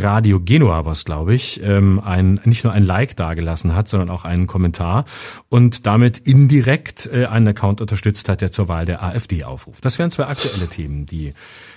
[0.02, 4.26] Radio Genua was, glaube ich, ähm, ein nicht nur ein Like dagelassen hat, sondern auch
[4.26, 5.06] einen Kommentar
[5.48, 9.86] und damit indirekt äh, einen Account unterstützt hat, der zur Wahl der AfD aufruft.
[9.86, 11.34] Das wären zwei aktuelle Themen, die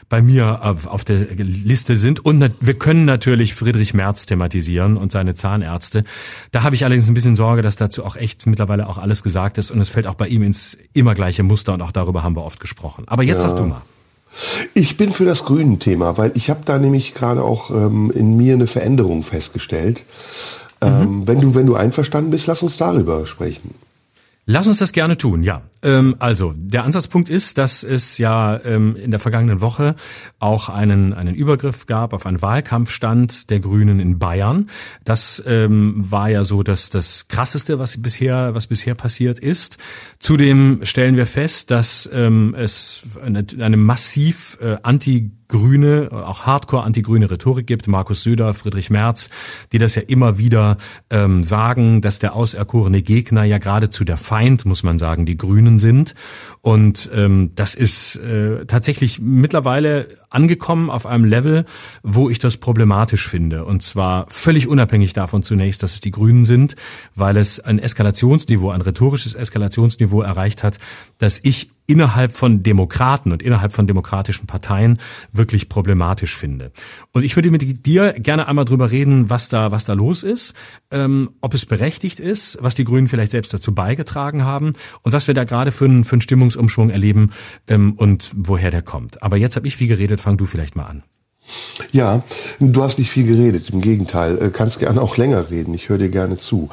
[0.09, 2.25] bei mir auf, der Liste sind.
[2.25, 6.05] Und wir können natürlich Friedrich Merz thematisieren und seine Zahnärzte.
[6.51, 9.59] Da habe ich allerdings ein bisschen Sorge, dass dazu auch echt mittlerweile auch alles gesagt
[9.59, 12.37] ist und es fällt auch bei ihm ins immer gleiche Muster und auch darüber haben
[12.37, 13.05] wir oft gesprochen.
[13.07, 13.51] Aber jetzt ja.
[13.51, 13.83] sag du mal.
[14.75, 18.55] Ich bin für das Grünen-Thema, weil ich habe da nämlich gerade auch ähm, in mir
[18.55, 20.05] eine Veränderung festgestellt.
[20.81, 21.27] Ähm, mhm.
[21.27, 23.75] Wenn du wenn du einverstanden bist, lass uns darüber sprechen.
[24.51, 25.61] Lass uns das gerne tun, ja.
[25.83, 29.95] Ähm, also, der Ansatzpunkt ist, dass es ja ähm, in der vergangenen Woche
[30.39, 34.71] auch einen, einen Übergriff gab auf einen Wahlkampfstand der Grünen in Bayern.
[35.05, 39.77] Das ähm, war ja so dass das Krasseste, was bisher, was bisher passiert ist.
[40.19, 46.85] Zudem stellen wir fest, dass ähm, es eine, eine massiv äh, anti grüne, auch hardcore
[46.85, 49.31] anti-grüne Rhetorik gibt, Markus Söder, Friedrich Merz,
[49.73, 50.77] die das ja immer wieder
[51.11, 55.79] ähm, sagen, dass der auserkorene Gegner ja geradezu der Feind, muss man sagen, die Grünen
[55.79, 56.15] sind.
[56.61, 61.65] Und ähm, das ist äh, tatsächlich mittlerweile angekommen auf einem Level,
[62.03, 63.65] wo ich das problematisch finde.
[63.65, 66.77] Und zwar völlig unabhängig davon zunächst, dass es die Grünen sind,
[67.15, 70.79] weil es ein Eskalationsniveau, ein rhetorisches Eskalationsniveau erreicht hat,
[71.19, 74.99] dass ich innerhalb von Demokraten und innerhalb von demokratischen Parteien
[75.33, 76.71] wirklich problematisch finde.
[77.13, 80.53] Und ich würde mit dir gerne einmal drüber reden, was da, was da los ist,
[80.91, 85.29] ähm, ob es berechtigt ist, was die Grünen vielleicht selbst dazu beigetragen haben und was
[85.29, 87.31] wir da gerade für einen, für einen Stimmungsumschwung erleben
[87.69, 89.23] ähm, und woher der kommt.
[89.23, 91.03] Aber jetzt habe ich viel geredet, fang du vielleicht mal an.
[91.93, 92.23] Ja,
[92.61, 95.99] du hast nicht viel geredet, im Gegenteil, äh, kannst gerne auch länger reden, ich höre
[95.99, 96.69] dir gerne zu.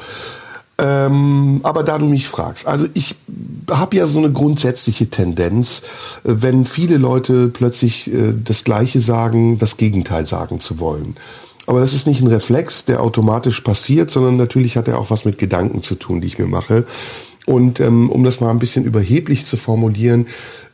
[0.78, 3.16] Ähm, aber da du mich fragst, also ich
[3.70, 5.80] habe ja so eine grundsätzliche Tendenz,
[6.24, 11.16] äh, wenn viele Leute plötzlich äh, das Gleiche sagen, das Gegenteil sagen zu wollen.
[11.66, 15.24] Aber das ist nicht ein Reflex, der automatisch passiert, sondern natürlich hat er auch was
[15.24, 16.84] mit Gedanken zu tun, die ich mir mache.
[17.46, 20.26] Und ähm, um das mal ein bisschen überheblich zu formulieren,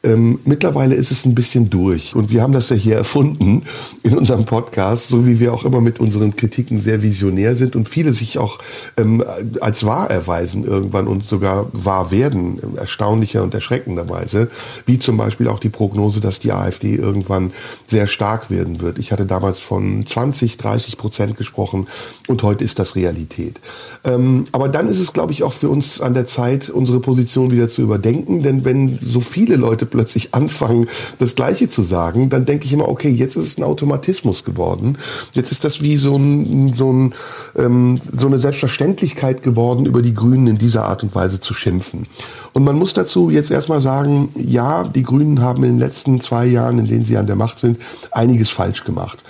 [0.04, 2.16] ähm, mittlerweile ist es ein bisschen durch.
[2.16, 3.62] Und wir haben das ja hier erfunden
[4.02, 7.88] in unserem Podcast, so wie wir auch immer mit unseren Kritiken sehr visionär sind und
[7.88, 8.58] viele sich auch
[8.96, 9.24] ähm,
[9.60, 14.50] als wahr erweisen irgendwann und sogar wahr werden, erstaunlicher und erschreckenderweise.
[14.86, 17.52] Wie zum Beispiel auch die Prognose, dass die AfD irgendwann
[17.86, 18.98] sehr stark werden wird.
[18.98, 21.86] Ich hatte damals von 20, 30 Prozent gesprochen
[22.26, 23.60] und heute ist das Realität.
[24.04, 27.52] Ähm, aber dann ist es, glaube ich, auch für uns an der Zeit, unsere Position
[27.52, 32.44] wieder zu überdenken, denn wenn so viele Leute plötzlich anfangen, das Gleiche zu sagen, dann
[32.44, 34.98] denke ich immer, okay, jetzt ist es ein Automatismus geworden.
[35.32, 37.14] Jetzt ist das wie so, ein, so, ein,
[37.56, 42.08] ähm, so eine Selbstverständlichkeit geworden, über die Grünen in dieser Art und Weise zu schimpfen.
[42.52, 46.46] Und man muss dazu jetzt erstmal sagen, ja, die Grünen haben in den letzten zwei
[46.46, 47.78] Jahren, in denen sie an der Macht sind,
[48.10, 49.22] einiges falsch gemacht.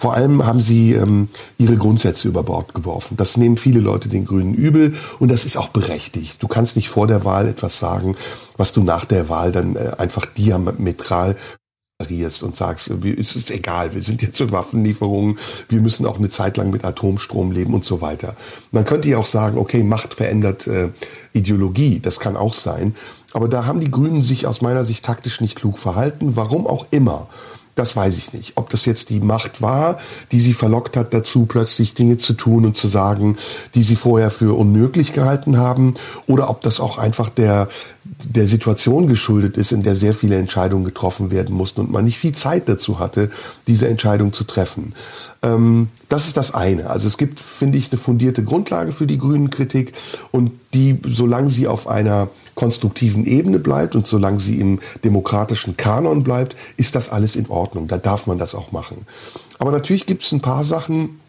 [0.00, 3.18] Vor allem haben sie ähm, ihre Grundsätze über Bord geworfen.
[3.18, 6.42] Das nehmen viele Leute den Grünen übel und das ist auch berechtigt.
[6.42, 8.16] Du kannst nicht vor der Wahl etwas sagen,
[8.56, 11.36] was du nach der Wahl dann äh, einfach diametral
[12.40, 16.56] und sagst, es ist egal, wir sind jetzt für Waffenlieferungen, wir müssen auch eine Zeit
[16.56, 18.36] lang mit Atomstrom leben und so weiter.
[18.72, 20.88] Man könnte ja auch sagen, okay, Macht verändert äh,
[21.34, 22.94] Ideologie, das kann auch sein.
[23.34, 26.86] Aber da haben die Grünen sich aus meiner Sicht taktisch nicht klug verhalten, warum auch
[26.90, 27.28] immer.
[27.80, 28.52] Das weiß ich nicht.
[28.56, 29.98] Ob das jetzt die Macht war,
[30.32, 33.38] die sie verlockt hat dazu, plötzlich Dinge zu tun und zu sagen,
[33.74, 35.94] die sie vorher für unmöglich gehalten haben,
[36.26, 37.68] oder ob das auch einfach der,
[38.04, 42.18] der Situation geschuldet ist, in der sehr viele Entscheidungen getroffen werden mussten und man nicht
[42.18, 43.30] viel Zeit dazu hatte,
[43.66, 44.94] diese Entscheidung zu treffen.
[45.42, 46.88] Ähm, das ist das eine.
[46.88, 49.92] Also es gibt, finde ich, eine fundierte Grundlage für die grünen Kritik
[50.30, 56.24] und die, solange sie auf einer konstruktiven Ebene bleibt und solange sie im demokratischen Kanon
[56.24, 57.86] bleibt, ist das alles in Ordnung.
[57.86, 59.06] Da darf man das auch machen.
[59.58, 61.20] Aber natürlich gibt es ein paar Sachen,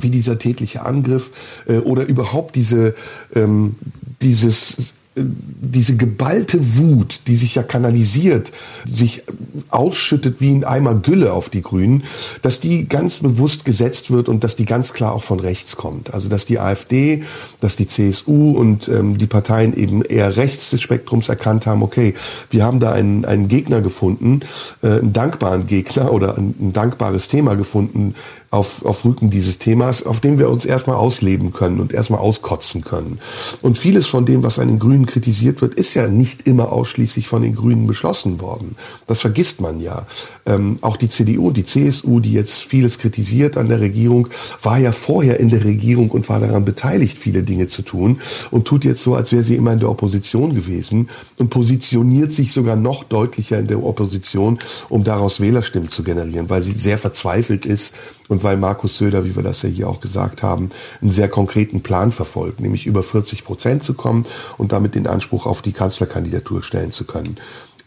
[0.00, 1.30] wie dieser tätliche Angriff
[1.66, 2.94] äh, oder überhaupt diese,
[3.34, 3.76] ähm,
[4.22, 8.50] dieses diese geballte Wut, die sich ja kanalisiert,
[8.90, 9.22] sich
[9.68, 12.04] ausschüttet wie ein Eimer Gülle auf die Grünen,
[12.40, 16.14] dass die ganz bewusst gesetzt wird und dass die ganz klar auch von rechts kommt.
[16.14, 17.24] Also dass die AfD,
[17.60, 22.14] dass die CSU und ähm, die Parteien eben eher rechts des Spektrums erkannt haben, okay,
[22.50, 24.40] wir haben da einen, einen Gegner gefunden,
[24.82, 28.14] äh, einen dankbaren Gegner oder ein, ein dankbares Thema gefunden,
[28.52, 32.84] auf, auf Rücken dieses Themas, auf dem wir uns erstmal ausleben können und erstmal auskotzen
[32.84, 33.18] können.
[33.62, 37.26] Und vieles von dem, was an den Grünen kritisiert wird, ist ja nicht immer ausschließlich
[37.26, 38.76] von den Grünen beschlossen worden.
[39.06, 40.06] Das vergisst man ja.
[40.44, 44.28] Ähm, auch die CDU, die CSU, die jetzt vieles kritisiert an der Regierung,
[44.62, 48.66] war ja vorher in der Regierung und war daran beteiligt, viele Dinge zu tun und
[48.66, 52.76] tut jetzt so, als wäre sie immer in der Opposition gewesen und positioniert sich sogar
[52.76, 54.58] noch deutlicher in der Opposition,
[54.90, 57.94] um daraus Wählerstimmen zu generieren, weil sie sehr verzweifelt ist
[58.28, 61.82] und weil Markus Söder, wie wir das ja hier auch gesagt haben, einen sehr konkreten
[61.82, 64.26] Plan verfolgt, nämlich über 40 Prozent zu kommen
[64.58, 67.36] und damit den Anspruch auf die Kanzlerkandidatur stellen zu können.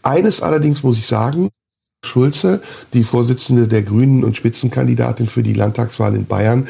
[0.02, 1.48] Eines allerdings muss ich sagen,
[2.04, 6.68] Schulze, die Vorsitzende der Grünen und Spitzenkandidatin für die Landtagswahl in Bayern,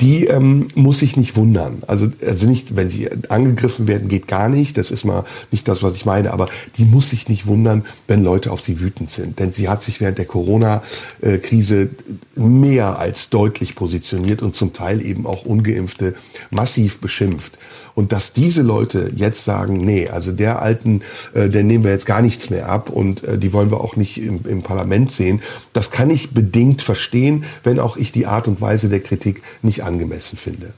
[0.00, 1.82] die ähm, muss sich nicht wundern.
[1.86, 4.76] Also, also nicht, wenn sie angegriffen werden, geht gar nicht.
[4.76, 6.32] Das ist mal nicht das, was ich meine.
[6.32, 9.38] Aber die muss sich nicht wundern, wenn Leute auf sie wütend sind.
[9.38, 11.90] Denn sie hat sich während der Corona-Krise
[12.34, 16.14] mehr als deutlich positioniert und zum Teil eben auch Ungeimpfte
[16.50, 17.58] massiv beschimpft.
[17.94, 21.02] Und dass diese Leute jetzt sagen, nee, also der Alten,
[21.32, 23.94] äh, der nehmen wir jetzt gar nichts mehr ab und äh, die wollen wir auch
[23.96, 28.48] nicht im, im Parlament sehen, das kann ich bedingt verstehen, wenn auch ich die Art
[28.48, 30.74] und Weise der Kritik nicht angemessen finde.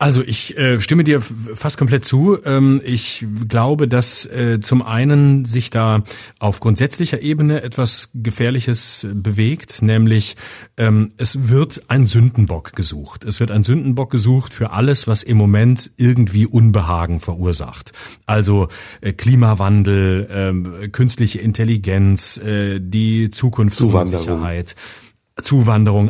[0.00, 2.38] Also ich äh, stimme dir fast komplett zu.
[2.46, 6.04] Ähm, ich glaube, dass äh, zum einen sich da
[6.38, 10.36] auf grundsätzlicher Ebene etwas Gefährliches bewegt, nämlich
[10.78, 13.26] ähm, es wird ein Sündenbock gesucht.
[13.26, 17.92] Es wird ein Sündenbock gesucht für alles, was im Moment irgendwie Unbehagen verursacht.
[18.24, 18.68] Also
[19.02, 24.10] äh, Klimawandel, äh, künstliche Intelligenz, äh, die Zukunftssicherheit.
[24.22, 24.74] Zuwanderung,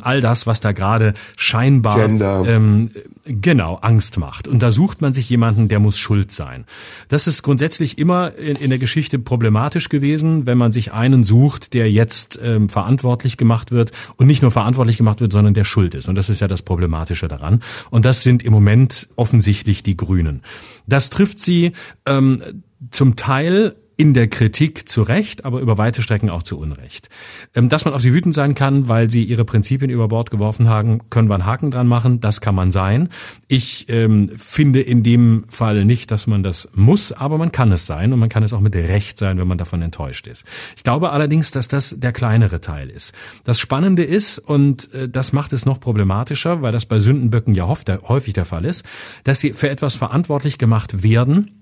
[0.03, 1.99] all das, was da gerade scheinbar
[2.47, 2.91] ähm,
[3.25, 4.49] genau Angst macht.
[4.49, 6.65] Und da sucht man sich jemanden, der muss schuld sein.
[7.09, 11.75] Das ist grundsätzlich immer in, in der Geschichte problematisch gewesen, wenn man sich einen sucht,
[11.75, 15.95] der jetzt ähm, verantwortlich gemacht wird und nicht nur verantwortlich gemacht wird, sondern der schuld
[15.95, 16.09] ist.
[16.09, 17.63] Und das ist ja das Problematische daran.
[17.91, 20.43] Und das sind im Moment offensichtlich die Grünen.
[20.87, 21.73] Das trifft sie
[22.07, 22.43] ähm,
[22.91, 27.11] zum Teil in der Kritik zu Recht, aber über weite Strecken auch zu Unrecht.
[27.55, 30.71] Ähm, dass man auf sie wütend sein kann, weil sie ihre Prinzipien über Bord geworfen
[30.71, 32.19] haben, können wir einen Haken dran machen.
[32.19, 33.11] Das kann man sein.
[33.47, 37.85] Ich ähm, finde in dem Fall nicht, dass man das muss, aber man kann es
[37.85, 40.47] sein und man kann es auch mit Recht sein, wenn man davon enttäuscht ist.
[40.79, 43.13] Ich glaube allerdings, dass das der kleinere Teil ist.
[43.45, 47.69] Das Spannende ist, und äh, das macht es noch problematischer, weil das bei Sündenböcken ja
[47.69, 48.83] häufig der Fall ist,
[49.25, 51.60] dass sie für etwas verantwortlich gemacht werden,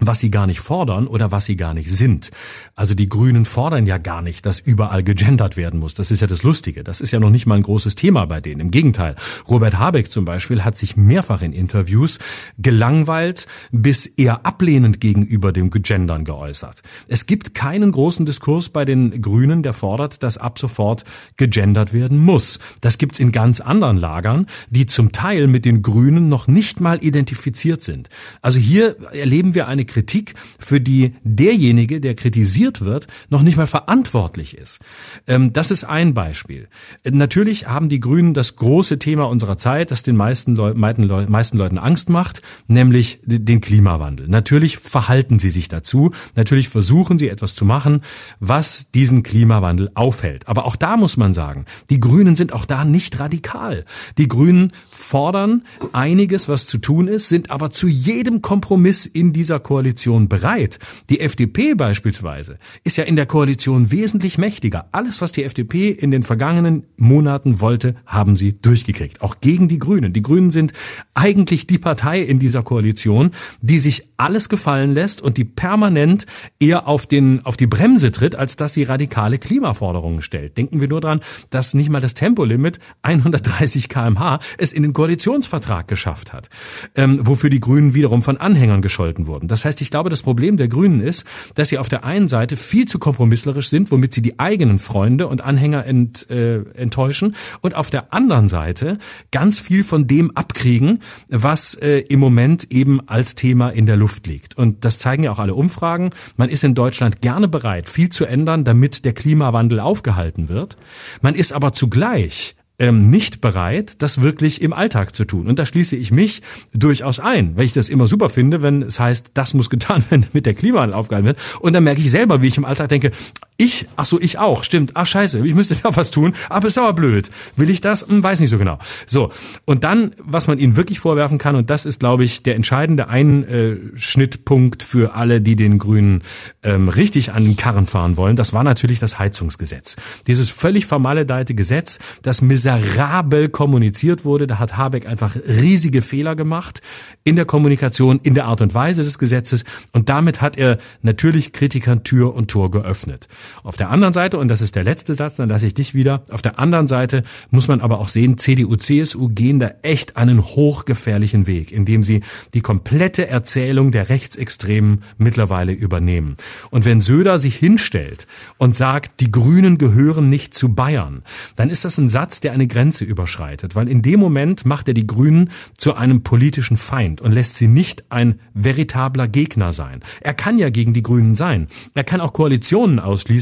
[0.00, 2.30] was sie gar nicht fordern oder was sie gar nicht sind.
[2.74, 5.94] Also die Grünen fordern ja gar nicht, dass überall gegendert werden muss.
[5.94, 6.84] Das ist ja das Lustige.
[6.84, 8.60] Das ist ja noch nicht mal ein großes Thema bei denen.
[8.60, 9.16] Im Gegenteil.
[9.48, 12.18] Robert Habeck zum Beispiel hat sich mehrfach in Interviews
[12.58, 16.82] gelangweilt bis eher ablehnend gegenüber dem Gendern geäußert.
[17.08, 21.04] Es gibt keinen großen Diskurs bei den Grünen, der fordert, dass ab sofort
[21.36, 22.58] gegendert werden muss.
[22.82, 27.02] Das gibt's in ganz anderen Lagern, die zum Teil mit den Grünen noch nicht mal
[27.02, 28.10] identifiziert sind.
[28.42, 33.66] Also hier erleben wir eine Kritik, für die derjenige, der kritisiert wird, noch nicht mal
[33.66, 34.80] verantwortlich ist.
[35.26, 36.68] Ähm, das ist ein Beispiel.
[37.04, 41.78] Natürlich haben die Grünen das große Thema unserer Zeit, das den meisten, Leu meisten Leuten
[41.78, 44.28] Angst macht, nämlich den Klimawandel.
[44.28, 48.02] Natürlich verhalten sie sich dazu, natürlich versuchen sie etwas zu machen,
[48.40, 50.48] was diesen Klimawandel aufhält.
[50.48, 53.84] Aber auch da muss man sagen, die Grünen sind auch da nicht radikal.
[54.18, 59.60] Die Grünen fordern einiges, was zu tun ist, sind aber zu jedem Kompromiss in dieser
[59.60, 60.78] Koalition Koalition bereit.
[61.10, 64.86] Die FDP beispielsweise ist ja in der Koalition wesentlich mächtiger.
[64.92, 69.20] Alles, was die FDP in den vergangenen Monaten wollte, haben sie durchgekriegt.
[69.20, 70.14] Auch gegen die Grünen.
[70.14, 70.72] Die Grünen sind
[71.12, 76.24] eigentlich die Partei in dieser Koalition, die sich alles gefallen lässt und die permanent
[76.58, 80.56] eher auf den, auf die Bremse tritt, als dass sie radikale Klimaforderungen stellt.
[80.56, 85.86] Denken wir nur dran, dass nicht mal das Tempolimit 130 kmh es in den Koalitionsvertrag
[85.86, 86.48] geschafft hat,
[86.94, 89.48] ähm, wofür die Grünen wiederum von Anhängern gescholten wurden.
[89.48, 92.56] Das heißt, ich glaube, das Problem der Grünen ist, dass sie auf der einen Seite
[92.56, 97.74] viel zu kompromisslerisch sind, womit sie die eigenen Freunde und Anhänger ent, äh, enttäuschen und
[97.74, 98.98] auf der anderen Seite
[99.30, 104.26] ganz viel von dem abkriegen, was äh, im Moment eben als Thema in der Luft
[104.26, 104.56] liegt.
[104.56, 106.10] Und das zeigen ja auch alle Umfragen.
[106.36, 110.76] Man ist in Deutschland gerne bereit, viel zu ändern, damit der Klimawandel aufgehalten wird.
[111.20, 115.46] Man ist aber zugleich ähm, nicht bereit, das wirklich im Alltag zu tun.
[115.46, 116.42] Und da schließe ich mich
[116.74, 120.26] durchaus ein, weil ich das immer super finde, wenn es heißt, das muss getan werden,
[120.30, 121.38] damit der Klimawandel aufgehalten wird.
[121.60, 123.12] Und dann merke ich selber, wie ich im Alltag denke,
[123.58, 126.78] ich, ach so, ich auch, stimmt, ach scheiße, ich müsste ja was tun, aber ist
[126.78, 127.30] aber blöd.
[127.56, 128.06] Will ich das?
[128.08, 128.78] Hm, weiß nicht so genau.
[129.06, 129.32] So,
[129.64, 133.08] und dann, was man ihnen wirklich vorwerfen kann, und das ist, glaube ich, der entscheidende
[133.08, 136.22] Einschnittpunkt für alle, die den Grünen
[136.62, 139.96] ähm, richtig an den Karren fahren wollen, das war natürlich das Heizungsgesetz.
[140.26, 144.46] Dieses völlig vermaledeite Gesetz, das miserabel kommuniziert wurde.
[144.46, 146.82] Da hat Habeck einfach riesige Fehler gemacht
[147.24, 149.64] in der Kommunikation, in der Art und Weise des Gesetzes.
[149.92, 153.28] Und damit hat er natürlich Kritikern Tür und Tor geöffnet.
[153.62, 156.22] Auf der anderen Seite, und das ist der letzte Satz, dann lasse ich dich wieder,
[156.30, 160.44] auf der anderen Seite muss man aber auch sehen, CDU, CSU gehen da echt einen
[160.44, 162.22] hochgefährlichen Weg, indem sie
[162.54, 166.36] die komplette Erzählung der Rechtsextremen mittlerweile übernehmen.
[166.70, 168.26] Und wenn Söder sich hinstellt
[168.58, 171.22] und sagt, die Grünen gehören nicht zu Bayern,
[171.56, 174.94] dann ist das ein Satz, der eine Grenze überschreitet, weil in dem Moment macht er
[174.94, 180.00] die Grünen zu einem politischen Feind und lässt sie nicht ein veritabler Gegner sein.
[180.20, 181.66] Er kann ja gegen die Grünen sein.
[181.94, 183.35] Er kann auch Koalitionen ausschließen,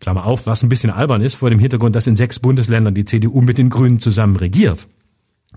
[0.00, 3.04] Klammer auf, was ein bisschen albern ist, vor dem Hintergrund, dass in sechs Bundesländern die
[3.04, 4.86] CDU mit den Grünen zusammen regiert.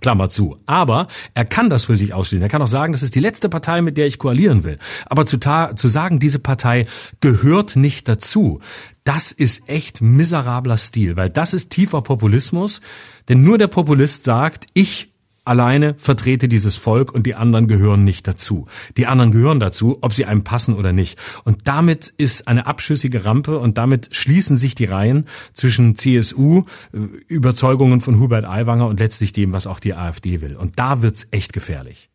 [0.02, 0.58] Klammer zu.
[0.66, 2.44] Aber er kann das für sich ausschließen.
[2.44, 4.78] Er kann auch sagen, das ist die letzte Partei, mit der ich koalieren will.
[5.06, 6.86] Aber zu, zu sagen, diese Partei
[7.22, 8.60] gehört nicht dazu,
[9.04, 12.82] das ist echt miserabler Stil, weil das ist tiefer Populismus.
[13.28, 15.09] Denn nur der Populist sagt, ich
[15.50, 18.68] alleine vertrete dieses Volk und die anderen gehören nicht dazu.
[18.98, 21.18] Die anderen gehören dazu, ob sie einem passen oder nicht.
[21.44, 26.98] Und damit ist eine abschüssige Rampe und damit schließen sich die Reihen zwischen CSU, äh,
[27.28, 30.56] Überzeugungen von Hubert Aiwanger und letztlich dem, was auch die AfD will.
[30.56, 32.10] Und da wird's echt gefährlich.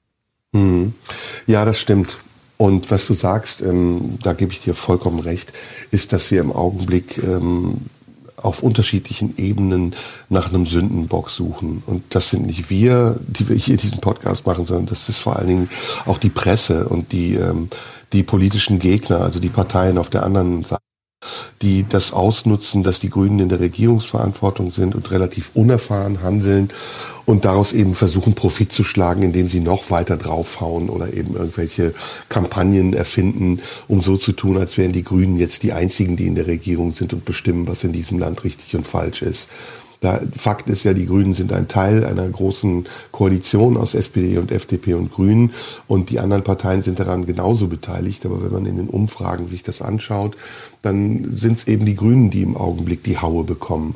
[0.52, 0.94] Mhm.
[1.46, 2.16] Ja, das stimmt.
[2.56, 5.52] Und was du sagst, ähm, da gebe ich dir vollkommen recht,
[5.90, 7.78] ist, dass wir im Augenblick ähm,
[8.44, 9.94] auf unterschiedlichen Ebenen
[10.28, 11.82] nach einem Sündenbock suchen.
[11.86, 15.36] Und das sind nicht wir, die wir hier diesen Podcast machen, sondern das ist vor
[15.36, 15.70] allen Dingen
[16.06, 17.68] auch die Presse und die, ähm,
[18.12, 20.82] die politischen Gegner, also die Parteien auf der anderen Seite
[21.62, 26.70] die das ausnutzen, dass die Grünen in der Regierungsverantwortung sind und relativ unerfahren handeln
[27.26, 31.94] und daraus eben versuchen, Profit zu schlagen, indem sie noch weiter draufhauen oder eben irgendwelche
[32.28, 36.34] Kampagnen erfinden, um so zu tun, als wären die Grünen jetzt die einzigen, die in
[36.34, 39.48] der Regierung sind und bestimmen, was in diesem Land richtig und falsch ist.
[40.04, 44.52] Da, Fakt ist ja, die Grünen sind ein Teil einer großen Koalition aus SPD und
[44.52, 45.52] FDP und Grünen
[45.88, 48.26] und die anderen Parteien sind daran genauso beteiligt.
[48.26, 50.36] Aber wenn man in den Umfragen sich das anschaut,
[50.82, 53.94] dann sind es eben die Grünen, die im Augenblick die Haue bekommen.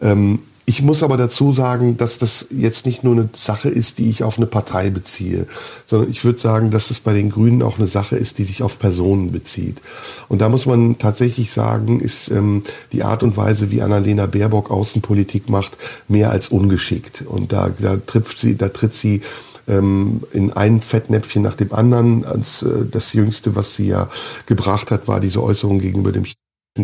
[0.00, 0.38] Ähm,
[0.68, 4.22] ich muss aber dazu sagen, dass das jetzt nicht nur eine Sache ist, die ich
[4.22, 5.46] auf eine Partei beziehe,
[5.86, 8.62] sondern ich würde sagen, dass es bei den Grünen auch eine Sache ist, die sich
[8.62, 9.80] auf Personen bezieht.
[10.28, 14.70] Und da muss man tatsächlich sagen, ist ähm, die Art und Weise, wie Annalena Baerbock
[14.70, 17.22] Außenpolitik macht, mehr als ungeschickt.
[17.22, 19.22] Und da, da trifft sie, da tritt sie
[19.68, 22.26] ähm, in ein Fettnäpfchen nach dem anderen.
[22.26, 24.10] Als, äh, das Jüngste, was sie ja
[24.44, 26.26] gebracht hat, war diese Äußerung gegenüber dem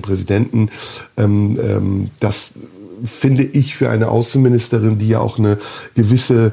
[0.00, 0.70] Präsidenten.
[1.18, 2.54] Ähm, ähm, das
[3.04, 5.58] finde ich für eine Außenministerin, die ja auch eine
[5.94, 6.52] gewisse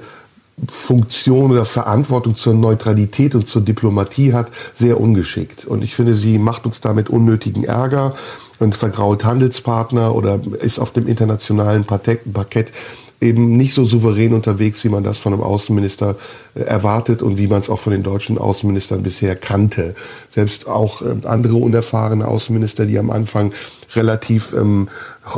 [0.68, 5.66] Funktion oder Verantwortung zur Neutralität und zur Diplomatie hat, sehr ungeschickt.
[5.66, 8.14] Und ich finde, sie macht uns damit unnötigen Ärger
[8.60, 12.74] und vergraut Handelspartner oder ist auf dem internationalen Parkett
[13.22, 16.16] eben nicht so souverän unterwegs, wie man das von einem Außenminister
[16.56, 19.96] äh, erwartet und wie man es auch von den deutschen Außenministern bisher kannte.
[20.34, 23.52] Selbst auch äh, andere unerfahrene Außenminister, die am Anfang
[23.96, 24.88] relativ ähm,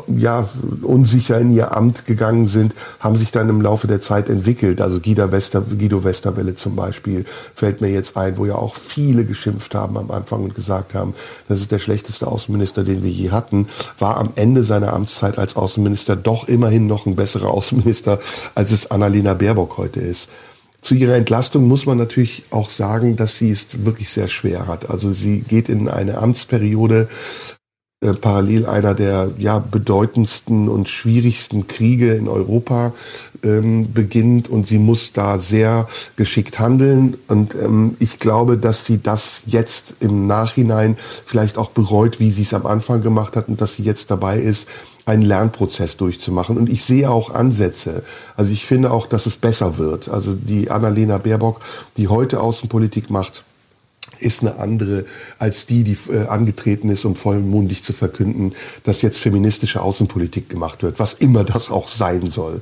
[0.07, 0.47] ja,
[0.81, 4.81] unsicher in ihr Amt gegangen sind, haben sich dann im Laufe der Zeit entwickelt.
[4.81, 7.25] Also Guido, Wester, Guido Westerwelle zum Beispiel
[7.55, 11.13] fällt mir jetzt ein, wo ja auch viele geschimpft haben am Anfang und gesagt haben,
[11.47, 13.67] das ist der schlechteste Außenminister, den wir je hatten,
[13.99, 18.19] war am Ende seiner Amtszeit als Außenminister doch immerhin noch ein besserer Außenminister,
[18.55, 20.29] als es Annalena Baerbock heute ist.
[20.83, 24.89] Zu ihrer Entlastung muss man natürlich auch sagen, dass sie es wirklich sehr schwer hat.
[24.89, 27.07] Also sie geht in eine Amtsperiode,
[28.01, 32.93] äh, parallel einer der ja, bedeutendsten und schwierigsten Kriege in Europa
[33.43, 37.15] ähm, beginnt und sie muss da sehr geschickt handeln.
[37.29, 42.41] Und ähm, ich glaube, dass sie das jetzt im Nachhinein vielleicht auch bereut, wie sie
[42.41, 44.67] es am Anfang gemacht hat und dass sie jetzt dabei ist,
[45.05, 46.57] einen Lernprozess durchzumachen.
[46.57, 48.03] Und ich sehe auch Ansätze.
[48.35, 50.07] Also ich finde auch, dass es besser wird.
[50.09, 51.59] Also die Annalena Baerbock,
[51.97, 53.43] die heute Außenpolitik macht,
[54.19, 55.05] ist eine andere
[55.39, 60.83] als die, die äh, angetreten ist, um vollmundig zu verkünden, dass jetzt feministische Außenpolitik gemacht
[60.83, 62.61] wird, was immer das auch sein soll.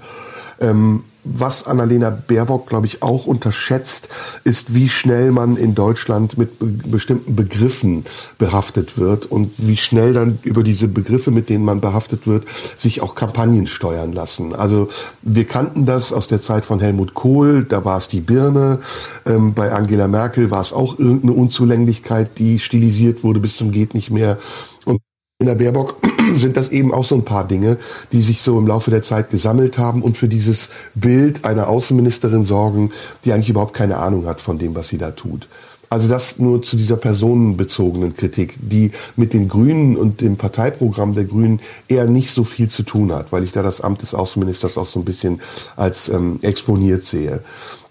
[0.60, 4.09] Ähm, was Annalena Baerbock, glaube ich, auch unterschätzt,
[4.43, 8.05] ist, wie schnell man in Deutschland mit be bestimmten Begriffen
[8.38, 12.45] behaftet wird und wie schnell dann über diese Begriffe, mit denen man behaftet wird,
[12.78, 14.55] sich auch Kampagnen steuern lassen.
[14.55, 14.89] Also
[15.22, 18.80] wir kannten das aus der Zeit von Helmut Kohl, da war es die Birne,
[19.26, 23.93] ähm, bei Angela Merkel war es auch irgendeine Unzulänglichkeit, die stilisiert wurde bis zum geht
[23.93, 24.38] nicht mehr.
[24.86, 25.01] Und
[25.41, 25.95] der Baerbock
[26.38, 27.78] sind das eben auch so ein paar Dinge,
[28.12, 32.44] die sich so im Laufe der Zeit gesammelt haben und für dieses Bild einer Außenministerin
[32.44, 32.92] sorgen,
[33.26, 35.48] die eigentlich überhaupt keine Ahnung hat von dem, was sie da tut.
[35.92, 41.26] Also das nur zu dieser personenbezogenen Kritik, die mit den Grünen und dem Parteiprogramm der
[41.26, 41.60] Grünen
[41.90, 44.86] eher nicht so viel zu tun hat, weil ich da das Amt des Außenministers auch
[44.86, 45.42] so ein bisschen
[45.76, 47.42] als ähm, exponiert sehe.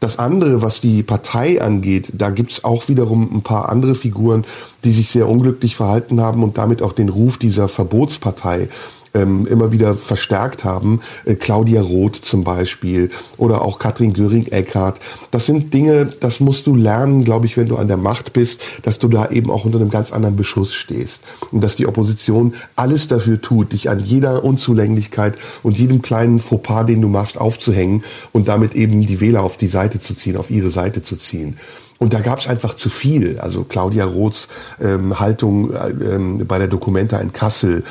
[0.00, 4.46] Das andere, was die Partei angeht, da gibt's auch wiederum ein paar andere Figuren,
[4.82, 8.70] die sich sehr unglücklich verhalten haben und damit auch den Ruf dieser Verbotspartei
[9.14, 11.00] ähm, immer wieder verstärkt haben.
[11.24, 15.00] Äh, Claudia Roth zum Beispiel oder auch Katrin Göring-Eckardt.
[15.30, 18.60] Das sind Dinge, das musst du lernen, glaube ich, wenn du an der Macht bist,
[18.82, 21.22] dass du da eben auch unter einem ganz anderen Beschuss stehst.
[21.50, 26.84] Und dass die Opposition alles dafür tut, dich an jeder Unzulänglichkeit und jedem kleinen Fauxpas,
[26.84, 28.02] den du machst, aufzuhängen
[28.32, 31.56] und damit eben die Wähler auf die Seite zu ziehen, auf ihre Seite zu ziehen.
[32.00, 33.38] Und da gab es einfach zu viel.
[33.38, 34.48] Also Claudia Roths
[34.80, 37.84] ähm, Haltung äh, ähm, bei der Documenta in Kassel,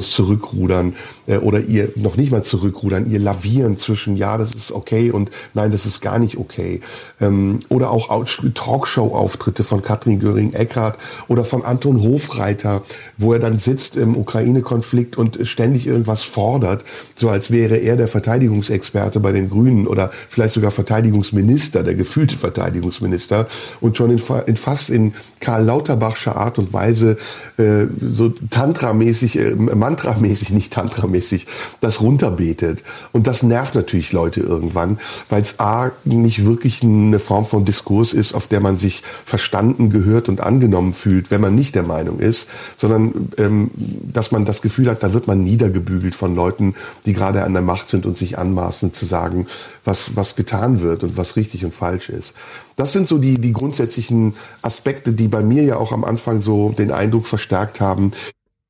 [0.00, 5.12] zurückrudern äh, oder ihr noch nicht mal zurückrudern, ihr lavieren zwischen ja, das ist okay
[5.12, 6.80] und nein, das ist gar nicht okay.
[7.24, 10.98] Ähm, oder auch Talkshow-Auftritte von Katrin Göring-Eckardt
[11.28, 12.82] oder von Anton Hofreiter,
[13.16, 16.84] wo er dann sitzt im Ukraine-Konflikt und ständig irgendwas fordert,
[17.16, 22.36] so als wäre er der Verteidigungsexperte bei den Grünen oder vielleicht sogar Verteidigungsminister, der gefühlte
[22.36, 23.46] Verteidigungsminister
[23.80, 27.16] und schon in, in fast in Karl Lauterbachscher Art und Weise
[27.58, 31.46] äh, so Tantra-mäßig äh, mantramäßig, nicht tantramäßig,
[31.80, 32.82] das runterbetet.
[33.12, 34.98] Und das nervt natürlich Leute irgendwann,
[35.28, 36.82] weil es A, nicht wirklich
[37.14, 41.40] eine Form von Diskurs ist, auf der man sich verstanden, gehört und angenommen fühlt, wenn
[41.40, 43.70] man nicht der Meinung ist, sondern ähm,
[44.12, 46.74] dass man das Gefühl hat, da wird man niedergebügelt von Leuten,
[47.06, 49.46] die gerade an der Macht sind und sich anmaßen zu sagen,
[49.84, 52.34] was, was getan wird und was richtig und falsch ist.
[52.76, 56.70] Das sind so die, die grundsätzlichen Aspekte, die bei mir ja auch am Anfang so
[56.70, 58.10] den Eindruck verstärkt haben,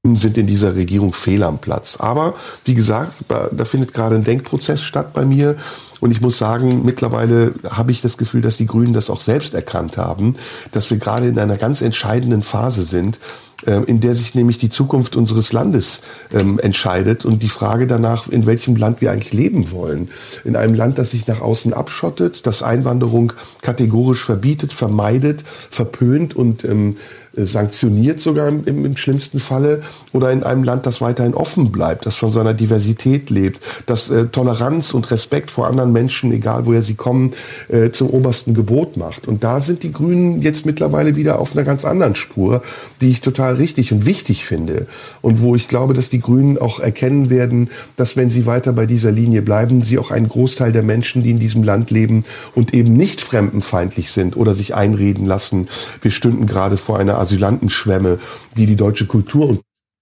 [0.05, 1.97] sind in dieser Regierung fehl am Platz.
[1.99, 2.35] Aber
[2.67, 5.57] wie gesagt, da findet gerade ein Denkprozess statt bei mir.
[6.01, 9.55] Und ich muss sagen, mittlerweile habe ich das Gefühl, dass die Grünen das auch selbst
[9.55, 10.37] erkannt haben,
[10.73, 13.19] dass wir gerade in einer ganz entscheidenden Phase sind,
[13.65, 18.29] äh, in der sich nämlich die Zukunft unseres Landes ähm, entscheidet und die Frage danach,
[18.29, 20.11] in welchem Land wir eigentlich leben wollen.
[20.45, 23.33] In einem Land, das sich nach außen abschottet, das Einwanderung
[23.63, 29.83] kategorisch verbietet, vermeidet, verpönt und ähm, äh, sanktioniert sogar im, im, schlimmsten Falle
[30.13, 34.27] oder in einem Land, das weiterhin offen bleibt, das von seiner Diversität lebt, das äh,
[34.27, 37.33] Toleranz und Respekt vor anderen Menschen, egal woher sie kommen,
[37.69, 39.27] äh, zum obersten Gebot macht.
[39.27, 42.63] Und da sind die Grünen jetzt mittlerweile wieder auf einer ganz anderen Spur,
[43.01, 44.87] die ich total richtig und wichtig finde
[45.21, 48.87] und wo ich glaube, dass die Grünen auch erkennen werden, dass wenn sie weiter bei
[48.87, 52.25] dieser Linie bleiben, sie auch einen Großteil der Menschen, die in diesem Land leben
[52.55, 55.69] und eben nicht fremdenfeindlich sind oder sich einreden lassen,
[56.01, 58.19] wir stünden gerade vor einer Asylantenschwemme,
[58.57, 59.61] die die deutsche Kultur und,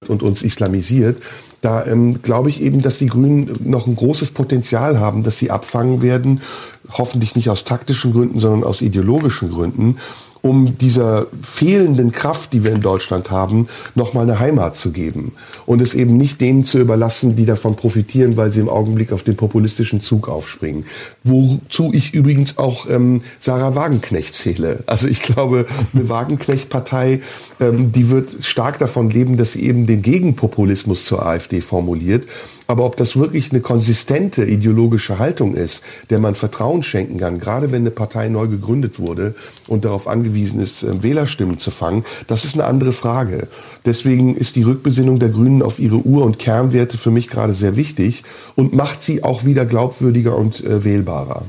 [0.09, 1.23] und uns islamisiert.
[1.61, 5.51] Da ähm, glaube ich eben, dass die Grünen noch ein großes Potenzial haben, dass sie
[5.51, 6.43] abfangen werden,
[6.91, 9.97] hoffentlich nicht aus taktischen Gründen, sondern aus ideologischen Gründen
[10.43, 15.33] um dieser fehlenden Kraft, die wir in Deutschland haben, nochmal eine Heimat zu geben.
[15.67, 19.23] Und es eben nicht denen zu überlassen, die davon profitieren, weil sie im Augenblick auf
[19.23, 20.85] den populistischen Zug aufspringen.
[21.23, 24.83] Wozu ich übrigens auch ähm, Sarah Wagenknecht zähle.
[24.87, 27.21] Also ich glaube, eine Wagenknecht-Partei,
[27.61, 32.25] ähm, die wird stark davon leben, dass sie eben den Gegenpopulismus zur AfD formuliert
[32.73, 37.71] aber ob das wirklich eine konsistente ideologische Haltung ist, der man Vertrauen schenken kann, gerade
[37.71, 39.35] wenn eine Partei neu gegründet wurde
[39.69, 43.47] und darauf angewiesen ist, äh, Wählerstimmen zu fangen, das ist eine andere Frage.
[43.85, 47.77] Deswegen ist die Rückbesinnung der Grünen auf ihre Ur- und Kernwerte für mich gerade sehr
[47.77, 51.45] wichtig und macht sie auch wieder glaubwürdiger und äh, wählbarer.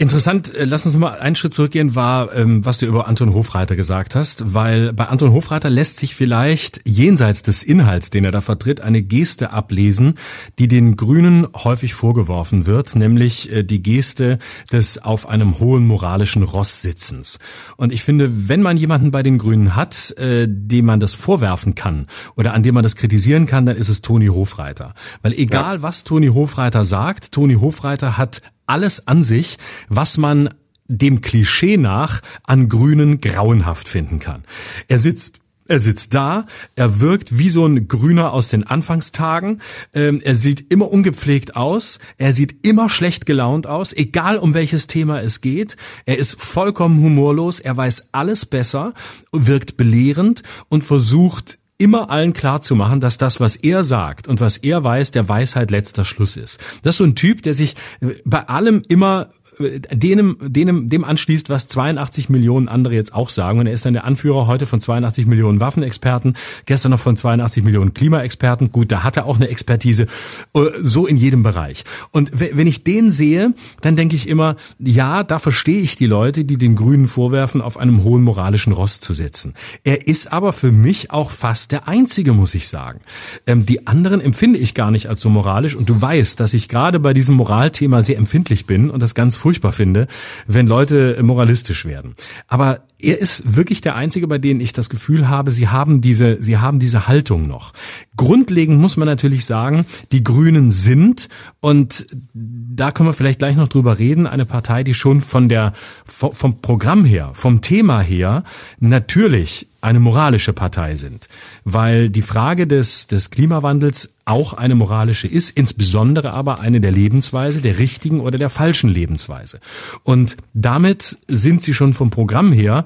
[0.00, 3.74] Interessant, äh, lass uns mal einen Schritt zurückgehen, war, ähm, was du über Anton Hofreiter
[3.74, 8.40] gesagt hast, weil bei Anton Hofreiter lässt sich vielleicht jenseits des Inhalts, den er da
[8.40, 10.14] vertritt, eine Geste ablesen,
[10.60, 14.38] die den Grünen häufig vorgeworfen wird, nämlich äh, die Geste
[14.70, 17.40] des auf einem hohen moralischen Ross sitzens.
[17.76, 21.74] Und ich finde, wenn man jemanden bei den Grünen hat, äh, dem man das vorwerfen
[21.74, 24.94] kann oder an dem man das kritisieren kann, dann ist es Toni Hofreiter.
[25.22, 25.82] Weil egal ja.
[25.82, 29.58] was Toni Hofreiter sagt, Toni Hofreiter hat alles an sich,
[29.88, 30.50] was man
[30.86, 34.44] dem Klischee nach an Grünen grauenhaft finden kann.
[34.88, 35.40] Er sitzt
[35.70, 36.46] Er sitzt da,
[36.76, 39.60] er wirkt wie so ein Grüner aus den Anfangstagen,
[39.92, 44.86] ähm, er sieht immer ungepflegt aus, er sieht immer schlecht gelaunt aus, egal um welches
[44.86, 48.94] Thema es geht, er ist vollkommen humorlos, er weiß alles besser,
[49.30, 54.40] wirkt belehrend und versucht immer allen klar zu machen, dass das, was er sagt und
[54.40, 56.58] was er weiß, der Weisheit letzter Schluss ist.
[56.82, 57.76] Das ist so ein Typ, der sich
[58.24, 63.58] bei allem immer dem, dem, dem anschließt, was 82 Millionen andere jetzt auch sagen.
[63.60, 66.36] Und er ist dann der Anführer heute von 82 Millionen Waffenexperten,
[66.66, 68.72] gestern noch von 82 Millionen Klimaexperten.
[68.72, 70.06] Gut, da hat er auch eine Expertise,
[70.54, 71.84] äh, so in jedem Bereich.
[72.10, 76.44] Und wenn ich den sehe, dann denke ich immer, ja, da verstehe ich die Leute,
[76.44, 79.54] die den Grünen vorwerfen, auf einem hohen moralischen Rost zu sitzen.
[79.84, 83.00] Er ist aber für mich auch fast der Einzige, muss ich sagen.
[83.46, 85.74] Ähm, die anderen empfinde ich gar nicht als so moralisch.
[85.74, 89.36] Und du weißt, dass ich gerade bei diesem Moralthema sehr empfindlich bin und das ganz
[89.72, 90.06] finde,
[90.46, 92.14] wenn Leute moralistisch werden.
[92.46, 96.42] Aber er ist wirklich der einzige, bei dem ich das Gefühl habe, sie haben diese,
[96.42, 97.72] sie haben diese Haltung noch.
[98.16, 101.28] Grundlegend muss man natürlich sagen, die Grünen sind
[101.60, 105.72] und da können wir vielleicht gleich noch drüber reden, eine Partei, die schon von der,
[106.06, 108.42] vom Programm her, vom Thema her
[108.80, 111.28] natürlich eine moralische Partei sind,
[111.64, 117.62] weil die Frage des, des Klimawandels auch eine moralische ist, insbesondere aber eine der Lebensweise,
[117.62, 119.60] der richtigen oder der falschen Lebensweise.
[120.02, 122.84] Und damit sind sie schon vom Programm her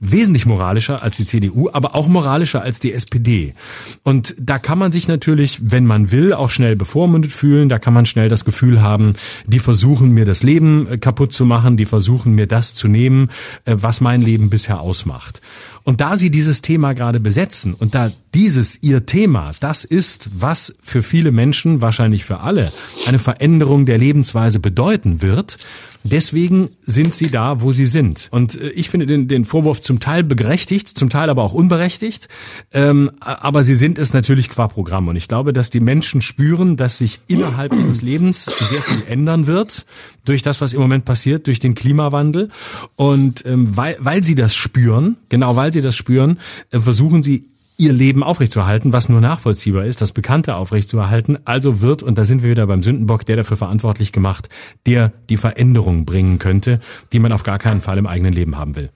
[0.00, 3.54] wesentlich moralischer als die CDU, aber auch moralischer als die SPD.
[4.02, 7.68] Und da kann man sich natürlich, wenn man will, auch schnell bevormundet fühlen.
[7.68, 9.14] Da kann man schnell das Gefühl haben,
[9.46, 13.30] die versuchen mir das Leben äh, kaputt zu machen, die versuchen mir das zu nehmen,
[13.64, 15.40] äh, was mein Leben bisher ausmacht.
[15.84, 20.76] Und da Sie dieses Thema gerade besetzen und da dieses Ihr Thema, das ist, was
[20.82, 22.72] für viele Menschen, wahrscheinlich für alle,
[23.06, 25.58] eine Veränderung der Lebensweise bedeuten wird,
[26.06, 28.28] Deswegen sind sie da, wo sie sind.
[28.30, 32.28] Und äh, ich finde den, den Vorwurf zum Teil berechtigt, zum Teil aber auch unberechtigt.
[32.72, 35.08] Ähm, aber sie sind es natürlich qua Programm.
[35.08, 39.46] Und ich glaube, dass die Menschen spüren, dass sich innerhalb ihres Lebens sehr viel ändern
[39.46, 39.86] wird
[40.26, 42.50] durch das, was im Moment passiert, durch den Klimawandel.
[42.96, 46.38] Und ähm, weil, weil sie das spüren, genau weil sie das spüren,
[46.70, 47.46] äh, versuchen sie
[47.76, 51.38] ihr Leben aufrechtzuerhalten, was nur nachvollziehbar ist, das Bekannte aufrechtzuerhalten.
[51.44, 54.48] Also wird, und da sind wir wieder beim Sündenbock, der dafür verantwortlich gemacht,
[54.86, 56.80] der die Veränderung bringen könnte,
[57.12, 58.90] die man auf gar keinen Fall im eigenen Leben haben will.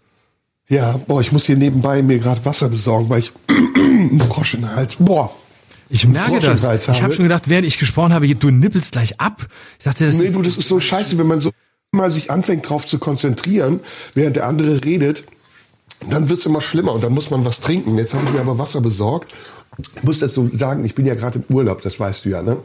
[0.69, 4.61] Ja, boah, ich muss hier nebenbei mir gerade Wasser besorgen, weil ich einen Frosch in
[4.61, 4.97] den Hals.
[4.99, 5.31] Boah.
[5.91, 6.89] Ich merke das.
[6.89, 9.47] Ich habe schon gedacht, während ich gesprochen habe, du nippelst gleich ab.
[9.79, 11.51] Ich dachte, das nee, ist du, das ist so scheiße, wenn man so
[11.93, 13.81] mal sich anfängt drauf zu konzentrieren,
[14.13, 15.25] während der andere redet
[16.09, 17.99] dann wird's immer schlimmer und dann muss man was trinken.
[17.99, 19.33] Jetzt habe ich mir aber Wasser besorgt.
[19.97, 22.43] Ich muss das so sagen, ich bin ja gerade im Urlaub, das weißt du ja,
[22.43, 22.57] ne?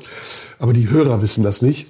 [0.60, 1.88] Aber die Hörer wissen das nicht.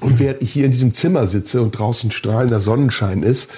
[0.00, 3.48] Und während ich hier in diesem Zimmer sitze und draußen strahlender Sonnenschein ist,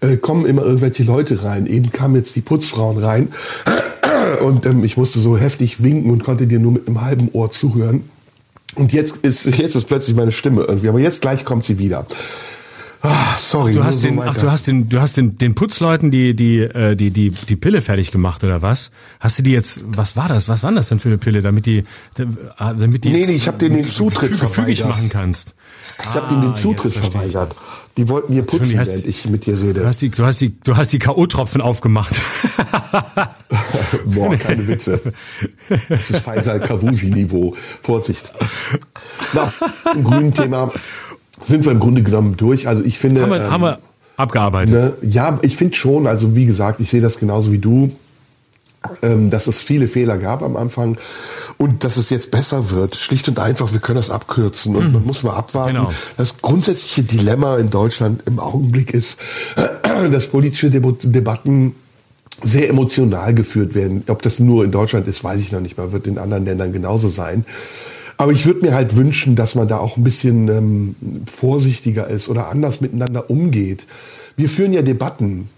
[0.00, 1.66] äh, kommen immer irgendwelche Leute rein.
[1.66, 3.28] Eben kamen jetzt die Putzfrauen rein
[4.44, 7.52] und ähm, ich musste so heftig winken und konnte dir nur mit einem halben Ohr
[7.52, 8.08] zuhören.
[8.74, 12.06] Und jetzt ist, jetzt ist plötzlich meine Stimme irgendwie, aber jetzt gleich kommt sie wieder.
[13.06, 13.74] Ah, sorry.
[13.74, 16.96] Du hast den, ach, du hast den, du hast den, den Putzleuten die, die, äh,
[16.96, 18.92] die, die, die Pille fertig gemacht oder was?
[19.20, 19.82] Hast du die jetzt?
[19.84, 20.48] Was war das?
[20.48, 21.82] Was war das denn für eine Pille, damit die,
[22.58, 23.10] damit die?
[23.10, 24.88] Nee, nee, ich habe denen den Zutritt verweigert.
[24.88, 25.54] machen kannst.
[26.00, 27.54] Ich ah, habe denen den Zutritt verweigert.
[27.98, 29.80] Die wollten mir putzen, Schon, hast, während ich mit dir rede.
[29.80, 32.14] Du hast die, du hast die, du hast die KO-Tropfen aufgemacht.
[34.06, 35.00] Boah, keine Witze.
[35.90, 37.54] Das ist Faisal Kavusi-Niveau.
[37.82, 38.32] Vorsicht.
[39.34, 39.52] Na,
[39.94, 40.72] im grünen Thema
[41.42, 42.68] sind wir im Grunde genommen durch.
[42.68, 43.22] Also ich finde.
[43.22, 43.78] Haben wir, ähm, haben wir
[44.16, 45.02] abgearbeitet.
[45.02, 47.90] Ne, ja, ich finde schon, also wie gesagt, ich sehe das genauso wie du,
[49.02, 50.98] ähm, dass es viele Fehler gab am Anfang
[51.56, 52.94] und dass es jetzt besser wird.
[52.94, 54.92] Schlicht und einfach, wir können das abkürzen und mhm.
[54.92, 55.74] man muss mal abwarten.
[55.74, 55.92] Genau.
[56.16, 59.18] Das grundsätzliche Dilemma in Deutschland im Augenblick ist,
[60.12, 61.74] dass politische Debatten
[62.42, 64.04] sehr emotional geführt werden.
[64.08, 66.72] Ob das nur in Deutschland ist, weiß ich noch nicht mal, wird in anderen Ländern
[66.72, 67.44] genauso sein.
[68.16, 70.96] Aber ich würde mir halt wünschen, dass man da auch ein bisschen ähm,
[71.26, 73.86] vorsichtiger ist oder anders miteinander umgeht.
[74.36, 75.48] Wir führen ja Debatten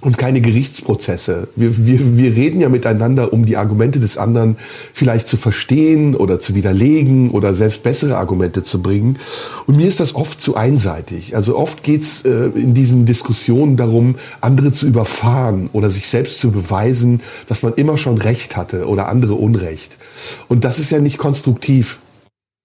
[0.00, 1.48] und keine Gerichtsprozesse.
[1.56, 4.56] Wir, wir, wir reden ja miteinander, um die Argumente des anderen
[4.92, 9.18] vielleicht zu verstehen oder zu widerlegen oder selbst bessere Argumente zu bringen.
[9.66, 11.34] Und mir ist das oft zu einseitig.
[11.34, 16.52] Also oft geht's äh, in diesen Diskussionen darum, andere zu überfahren oder sich selbst zu
[16.52, 19.98] beweisen, dass man immer schon Recht hatte oder andere Unrecht.
[20.46, 21.98] Und das ist ja nicht konstruktiv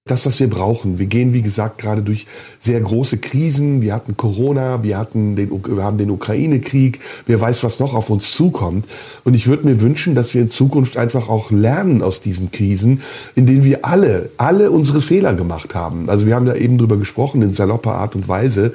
[0.05, 0.99] das, was wir brauchen.
[0.99, 2.27] Wir gehen, wie gesagt, gerade durch
[2.59, 3.81] sehr große Krisen.
[3.81, 6.99] Wir hatten Corona, wir hatten den, wir haben den Ukraine-Krieg.
[7.25, 8.85] Wer weiß, was noch auf uns zukommt.
[9.23, 13.01] Und ich würde mir wünschen, dass wir in Zukunft einfach auch lernen aus diesen Krisen,
[13.35, 16.09] in denen wir alle, alle unsere Fehler gemacht haben.
[16.09, 18.73] Also wir haben da eben drüber gesprochen in salopper Art und Weise.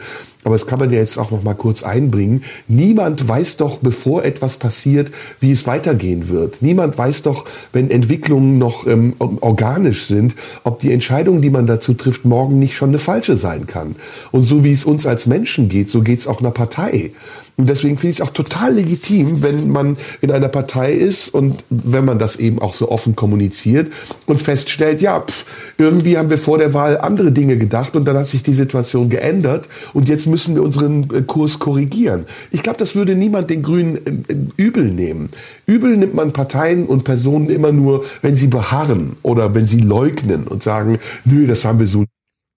[0.49, 2.42] Aber das kann man ja jetzt auch noch mal kurz einbringen.
[2.68, 6.62] Niemand weiß doch, bevor etwas passiert, wie es weitergehen wird.
[6.62, 7.44] Niemand weiß doch,
[7.74, 10.34] wenn Entwicklungen noch ähm, organisch sind,
[10.64, 13.96] ob die Entscheidung, die man dazu trifft, morgen nicht schon eine falsche sein kann.
[14.32, 17.11] Und so wie es uns als Menschen geht, so geht es auch einer Partei.
[17.59, 21.65] Und deswegen finde ich es auch total legitim, wenn man in einer Partei ist und
[21.71, 23.93] wenn man das eben auch so offen kommuniziert
[24.27, 25.45] und feststellt, ja, pff,
[25.77, 29.09] irgendwie haben wir vor der Wahl andere Dinge gedacht und dann hat sich die Situation
[29.09, 32.27] geändert und jetzt müssen wir unseren äh, Kurs korrigieren.
[32.53, 33.97] Ich glaube, das würde niemand den Grünen
[34.29, 35.27] äh, übel nehmen.
[35.67, 40.47] Übel nimmt man Parteien und Personen immer nur, wenn sie beharren oder wenn sie leugnen
[40.47, 42.05] und sagen, nö, das haben wir so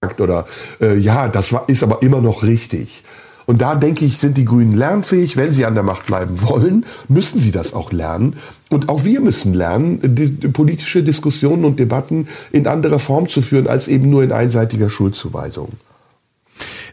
[0.00, 0.46] gesagt oder
[0.80, 3.02] äh, ja, das war, ist aber immer noch richtig.
[3.46, 5.36] Und da denke ich, sind die Grünen lernfähig.
[5.36, 8.36] Wenn sie an der Macht bleiben wollen, müssen sie das auch lernen.
[8.70, 13.42] Und auch wir müssen lernen, die, die politische Diskussionen und Debatten in anderer Form zu
[13.42, 15.72] führen, als eben nur in einseitiger Schuldzuweisung.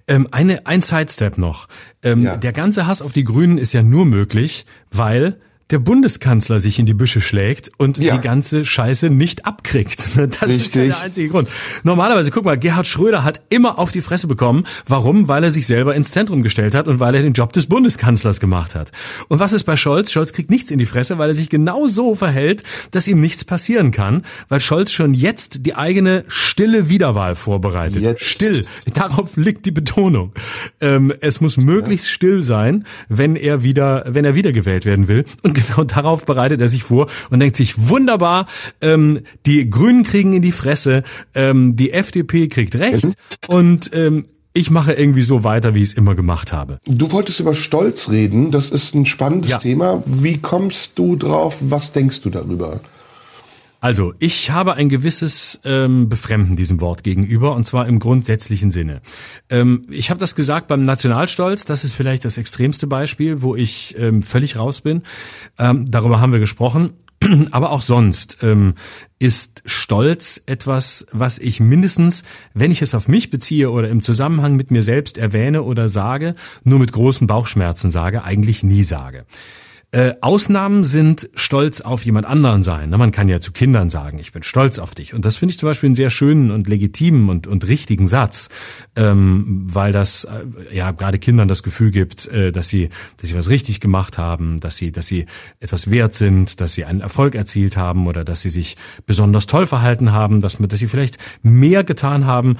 [0.07, 1.67] Ähm, eine, ein Sidestep noch.
[2.01, 2.35] Ähm, ja.
[2.35, 5.37] Der ganze Hass auf die Grünen ist ja nur möglich, weil
[5.71, 8.15] der Bundeskanzler sich in die Büsche schlägt und ja.
[8.15, 10.05] die ganze Scheiße nicht abkriegt.
[10.29, 10.65] Das Richtig.
[10.65, 11.49] ist ja der einzige Grund.
[11.83, 14.65] Normalerweise, guck mal, Gerhard Schröder hat immer auf die Fresse bekommen.
[14.87, 15.27] Warum?
[15.27, 18.39] Weil er sich selber ins Zentrum gestellt hat und weil er den Job des Bundeskanzlers
[18.39, 18.91] gemacht hat.
[19.27, 20.11] Und was ist bei Scholz?
[20.11, 23.43] Scholz kriegt nichts in die Fresse, weil er sich genau so verhält, dass ihm nichts
[23.43, 28.01] passieren kann, weil Scholz schon jetzt die eigene stille Wiederwahl vorbereitet.
[28.01, 28.23] Jetzt.
[28.23, 28.61] Still.
[28.93, 30.33] Darauf liegt die Betonung.
[30.79, 32.13] Ähm, es muss möglichst ja.
[32.13, 35.25] still sein, wenn er wieder, wenn er wiedergewählt werden will.
[35.43, 38.47] Und genau darauf bereitet er sich vor und denkt sich, wunderbar,
[38.81, 41.03] ähm, die Grünen kriegen in die Fresse,
[41.33, 43.13] ähm, die FDP kriegt recht mhm.
[43.47, 46.79] und ähm, ich mache irgendwie so weiter, wie ich es immer gemacht habe.
[46.85, 49.57] Du wolltest über Stolz reden, das ist ein spannendes ja.
[49.59, 50.03] Thema.
[50.05, 51.57] Wie kommst du drauf?
[51.61, 52.79] Was denkst du darüber?
[53.81, 59.01] Also, ich habe ein gewisses ähm, Befremden diesem Wort gegenüber, und zwar im grundsätzlichen Sinne.
[59.49, 63.95] Ähm, ich habe das gesagt beim Nationalstolz, das ist vielleicht das extremste Beispiel, wo ich
[63.97, 65.03] ähm, völlig raus bin.
[65.57, 66.93] Ähm, darüber haben wir gesprochen.
[67.51, 68.75] Aber auch sonst ähm,
[69.17, 72.23] ist Stolz etwas, was ich mindestens,
[72.53, 76.35] wenn ich es auf mich beziehe oder im Zusammenhang mit mir selbst erwähne oder sage,
[76.63, 79.25] nur mit großen Bauchschmerzen sage, eigentlich nie sage.
[79.91, 82.91] Äh, Ausnahmen sind stolz auf jemand anderen sein.
[82.91, 85.15] Man kann ja zu Kindern sagen, ich bin stolz auf dich.
[85.15, 88.49] Und das finde ich zum Beispiel einen sehr schönen und legitimen und, und richtigen Satz,
[88.95, 93.35] ähm, weil das äh, ja gerade Kindern das Gefühl gibt, äh, dass sie, dass sie
[93.35, 95.25] was richtig gemacht haben, dass sie, dass sie
[95.59, 98.77] etwas wert sind, dass sie einen Erfolg erzielt haben oder dass sie sich
[99.07, 102.57] besonders toll verhalten haben, dass, dass sie vielleicht mehr getan haben,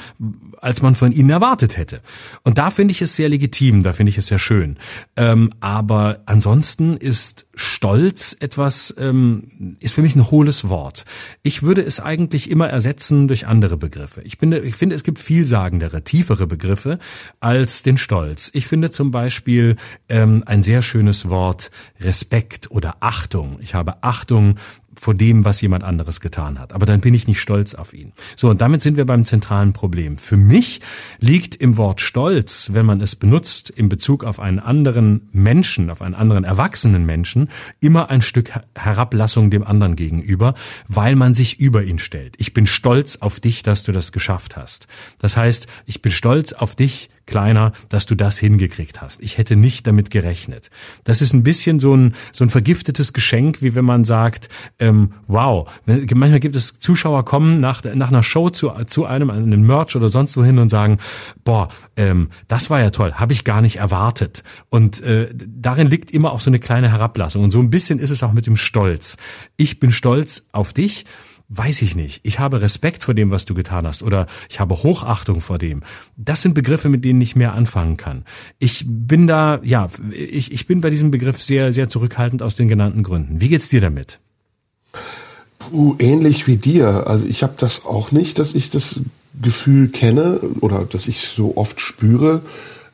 [0.62, 2.02] als man von ihnen erwartet hätte.
[2.44, 4.78] Und da finde ich es sehr legitim, da finde ich es sehr schön.
[5.16, 7.19] Ähm, aber ansonsten ist
[7.56, 11.06] Stolz etwas, ähm, ist für mich ein hohles Wort.
[11.44, 14.22] Ich würde es eigentlich immer ersetzen durch andere Begriffe.
[14.24, 17.00] Ich finde, ich finde, es gibt vielsagendere, tiefere Begriffe
[17.40, 18.52] als den Stolz.
[18.54, 19.76] Ich finde zum Beispiel
[20.08, 23.58] ähm, ein sehr schönes Wort Respekt oder Achtung.
[23.62, 24.56] Ich habe Achtung
[25.00, 26.74] vor dem, was jemand anderes getan hat.
[26.74, 28.12] Aber dann bin ich nicht stolz auf ihn.
[28.36, 30.18] So, und damit sind wir beim zentralen Problem.
[30.18, 30.82] Für mich
[31.20, 36.02] liegt im Wort Stolz, wenn man es benutzt, in Bezug auf einen anderen Menschen, auf
[36.02, 40.54] einen anderen erwachsenen Menschen, immer ein Stück Herablassung dem anderen gegenüber,
[40.88, 42.36] weil man sich über ihn stellt.
[42.38, 44.88] Ich bin stolz auf dich, dass du das geschafft hast.
[45.20, 49.22] Das heißt, ich bin stolz auf dich, Kleiner, dass du das hingekriegt hast.
[49.22, 50.72] Ich hätte nicht damit gerechnet.
[51.04, 54.50] Das ist ein bisschen so ein, so ein vergiftetes Geschenk, wie wenn man sagt,
[54.80, 59.62] ähm, wow, manchmal gibt es Zuschauer kommen nach, nach einer Show zu, zu einem, einem
[59.62, 60.98] Merch oder sonst wohin und sagen,
[61.44, 64.44] boah, ähm, das war ja toll, habe ich gar nicht erwartet.
[64.70, 67.44] Und äh, darin liegt immer auch so eine kleine Herablassung.
[67.44, 69.18] Und so ein bisschen ist es auch mit dem Stolz.
[69.56, 71.06] Ich bin stolz auf dich
[71.50, 72.22] weiß ich nicht.
[72.24, 75.82] Ich habe Respekt vor dem, was du getan hast oder ich habe Hochachtung vor dem.
[76.16, 78.24] Das sind Begriffe, mit denen ich mehr anfangen kann.
[78.60, 82.68] Ich bin da, ja, ich, ich bin bei diesem Begriff sehr, sehr zurückhaltend aus den
[82.68, 83.42] genannten Gründen.
[83.42, 84.20] Wie geht's dir damit?
[85.58, 87.08] Puh, ähnlich wie dir.
[87.08, 89.00] Also ich habe das auch nicht, dass ich das
[89.42, 92.42] Gefühl kenne oder dass ich so oft spüre.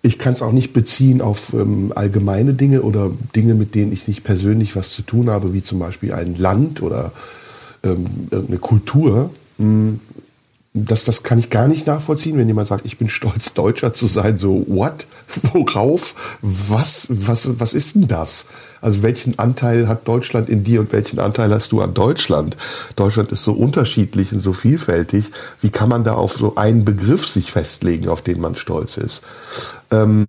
[0.02, 4.08] Ich kann es auch nicht beziehen auf ähm, allgemeine Dinge oder Dinge, mit denen ich
[4.08, 7.12] nicht persönlich was zu tun habe, wie zum Beispiel ein Land oder
[7.86, 10.00] ähm, irgendeine Kultur, hm,
[10.78, 14.08] das, das kann ich gar nicht nachvollziehen, wenn jemand sagt, ich bin stolz, Deutscher zu
[14.08, 14.38] sein.
[14.38, 15.08] So, what?
[15.54, 16.38] Worauf?
[16.42, 18.48] Was, was, was ist denn das?
[18.82, 22.58] Also welchen Anteil hat Deutschland in dir und welchen Anteil hast du an Deutschland?
[22.98, 25.32] Deutschland ist so unterschiedlich und so vielfältig.
[25.62, 29.24] Wie kann man da auf so einen Begriff sich festlegen, auf den man stolz ist?
[29.92, 30.26] Ähm,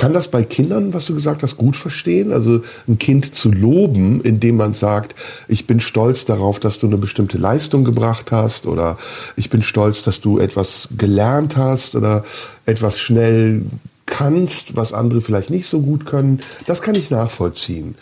[0.00, 2.32] kann das bei Kindern, was du gesagt hast, gut verstehen.
[2.32, 5.14] Also ein Kind zu loben, indem man sagt,
[5.46, 8.96] ich bin stolz darauf, dass du eine bestimmte Leistung gebracht hast oder
[9.36, 12.24] ich bin stolz, dass du etwas gelernt hast oder
[12.64, 13.66] etwas schnell
[14.06, 16.40] kannst, was andere vielleicht nicht so gut können.
[16.66, 17.94] Das kann ich nachvollziehen.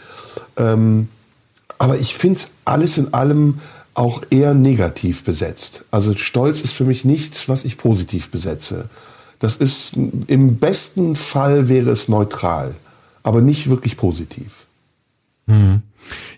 [0.57, 1.09] Ähm,
[1.79, 3.59] aber ich finde es alles in allem
[3.95, 5.83] auch eher negativ besetzt.
[5.91, 8.89] Also Stolz ist für mich nichts, was ich positiv besetze.
[9.39, 12.75] Das ist im besten Fall wäre es neutral,
[13.23, 14.67] aber nicht wirklich positiv.
[15.47, 15.83] Hm.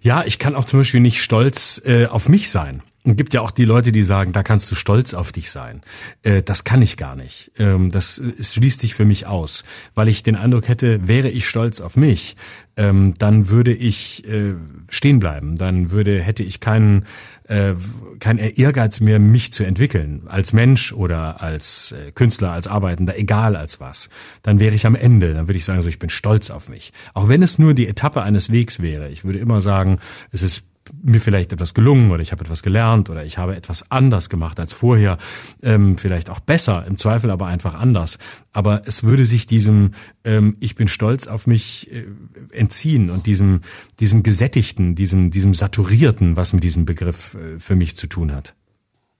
[0.03, 2.83] Ja, ich kann auch zum Beispiel nicht stolz äh, auf mich sein.
[3.03, 5.81] Es gibt ja auch die Leute, die sagen, da kannst du stolz auf dich sein.
[6.23, 7.51] Äh, das kann ich gar nicht.
[7.57, 11.81] Ähm, das schließt sich für mich aus, weil ich den Eindruck hätte, wäre ich stolz
[11.81, 12.37] auf mich,
[12.77, 14.55] ähm, dann würde ich äh,
[14.91, 15.57] stehen bleiben.
[15.57, 17.07] Dann würde hätte ich keinen
[17.51, 17.75] äh,
[18.21, 23.57] kein Ehrgeiz mehr, mich zu entwickeln, als Mensch oder als äh, Künstler, als Arbeitender, egal
[23.57, 24.09] als was.
[24.43, 26.93] Dann wäre ich am Ende, dann würde ich sagen, so ich bin stolz auf mich.
[27.13, 29.09] Auch wenn es nur die Etappe eines Wegs wäre.
[29.09, 29.99] Ich würde immer sagen,
[30.33, 30.65] es ist
[31.03, 34.59] mir vielleicht etwas gelungen oder ich habe etwas gelernt oder ich habe etwas anders gemacht
[34.61, 35.19] als vorher,
[35.63, 38.19] ähm, vielleicht auch besser, im Zweifel aber einfach anders.
[38.53, 39.93] Aber es würde sich diesem
[40.25, 42.05] ähm, Ich bin stolz auf mich äh,
[42.53, 43.61] entziehen und diesem,
[44.01, 48.55] diesem gesättigten, diesem, diesem saturierten, was mit diesem Begriff äh, für mich zu tun hat.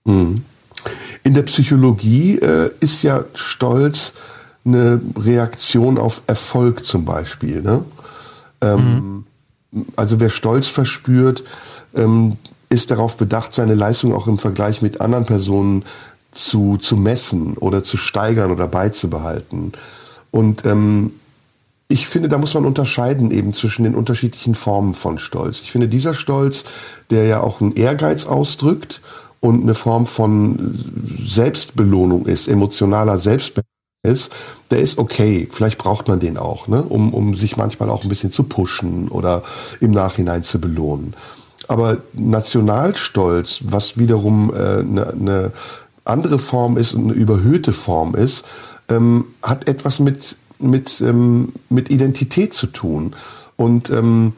[0.05, 0.43] Mhm.
[1.23, 4.13] In der Psychologie äh, ist ja Stolz
[4.65, 7.61] eine Reaktion auf Erfolg zum Beispiel.
[7.61, 7.83] Ne?
[8.61, 9.25] Ähm, mhm
[9.95, 11.43] also wer Stolz verspürt,
[11.95, 12.37] ähm,
[12.69, 15.83] ist darauf bedacht, seine Leistung auch im Vergleich mit anderen Personen
[16.31, 19.73] zu, zu messen oder zu steigern oder beizubehalten.
[20.31, 21.11] Und ähm,
[21.89, 25.59] ich finde, da muss man unterscheiden eben zwischen den unterschiedlichen Formen von Stolz.
[25.61, 26.63] Ich finde, dieser Stolz,
[27.09, 29.01] der ja auch einen Ehrgeiz ausdrückt
[29.41, 30.79] und eine Form von
[31.21, 33.67] Selbstbelohnung ist, emotionaler Selbstbelohnung,
[34.03, 34.31] ist,
[34.71, 35.47] der ist okay.
[35.51, 36.81] Vielleicht braucht man den auch, ne?
[36.81, 39.43] um, um sich manchmal auch ein bisschen zu pushen oder
[39.79, 41.15] im Nachhinein zu belohnen.
[41.67, 45.51] Aber Nationalstolz, was wiederum eine äh, ne, ne
[46.03, 48.43] andere Form ist und eine überhöhte Form ist,
[48.89, 53.15] ähm, hat etwas mit, mit, ähm, mit Identität zu tun.
[53.55, 54.33] Und ähm,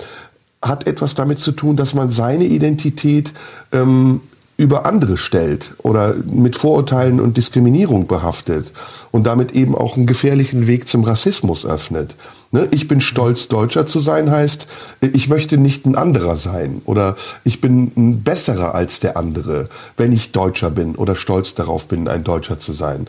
[0.62, 3.34] hat etwas damit zu tun, dass man seine Identität
[3.72, 4.22] ähm,
[4.56, 8.72] über andere stellt oder mit Vorurteilen und Diskriminierung behaftet
[9.12, 12.16] und damit eben auch einen gefährlichen Weg zum Rassismus öffnet.
[12.52, 12.68] Ne?
[12.72, 14.68] Ich bin stolz, Deutscher zu sein, heißt,
[15.02, 20.12] ich möchte nicht ein anderer sein oder ich bin ein besserer als der andere, wenn
[20.12, 23.08] ich Deutscher bin oder stolz darauf bin, ein Deutscher zu sein.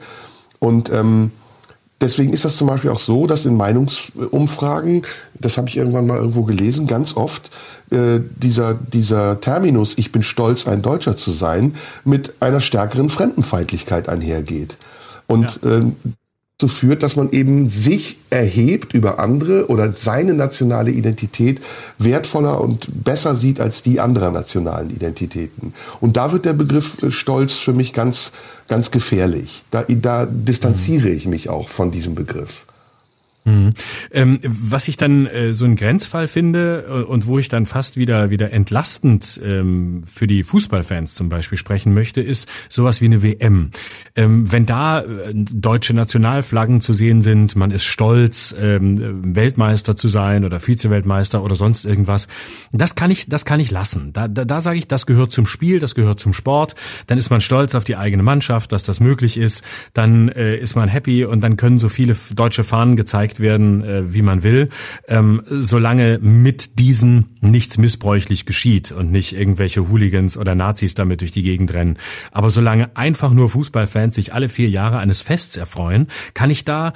[0.61, 1.31] Und ähm,
[2.01, 5.03] deswegen ist das zum Beispiel auch so, dass in Meinungsumfragen,
[5.39, 7.51] das habe ich irgendwann mal irgendwo gelesen, ganz oft
[7.91, 11.75] äh, dieser, dieser Terminus, ich bin stolz, ein Deutscher zu sein,
[12.05, 14.77] mit einer stärkeren Fremdenfeindlichkeit einhergeht.
[15.27, 15.73] Und ja.
[15.73, 15.97] ähm,
[16.61, 21.61] so führt, dass man eben sich erhebt über andere oder seine nationale Identität
[21.99, 25.75] wertvoller und besser sieht als die anderer nationalen Identitäten.
[26.01, 28.31] Und da wird der Begriff äh, Stolz für mich ganz,
[28.69, 29.65] ganz gefährlich.
[29.73, 32.67] Da, da distanziere ich mich auch von diesem Begriff.
[33.47, 33.75] Mhm.
[34.11, 37.99] Ähm, was ich dann äh, so ein Grenzfall finde äh, und wo ich dann fast
[37.99, 43.23] wieder wieder entlastend ähm, für die Fußballfans zum Beispiel sprechen möchte, ist sowas wie eine
[43.23, 43.71] WM.
[44.17, 50.09] Ähm, wenn da äh, deutsche Nationalflaggen zu sehen sind, man ist stolz, ähm, Weltmeister zu
[50.09, 52.29] sein oder Vize-Weltmeister oder sonst irgendwas,
[52.73, 54.15] das kann ich das kann ich lassen.
[54.15, 56.77] Da, da, da sage ich, das gehört zum Spiel, das gehört zum Sport.
[57.09, 59.63] Dann ist man stolz auf die eigene Mannschaft, dass das möglich ist.
[59.93, 63.85] Dann äh, ist man happy und dann können so viele deutsche Fahnen gezeigt gezeigt werden,
[63.85, 64.69] äh, wie man will,
[65.09, 71.33] ähm, solange mit diesen nichts missbräuchlich geschieht und nicht irgendwelche Hooligans oder Nazis damit durch
[71.33, 71.97] die Gegend rennen.
[72.33, 76.93] Aber solange einfach nur Fußballfans sich alle vier Jahre eines Fests erfreuen, kann ich da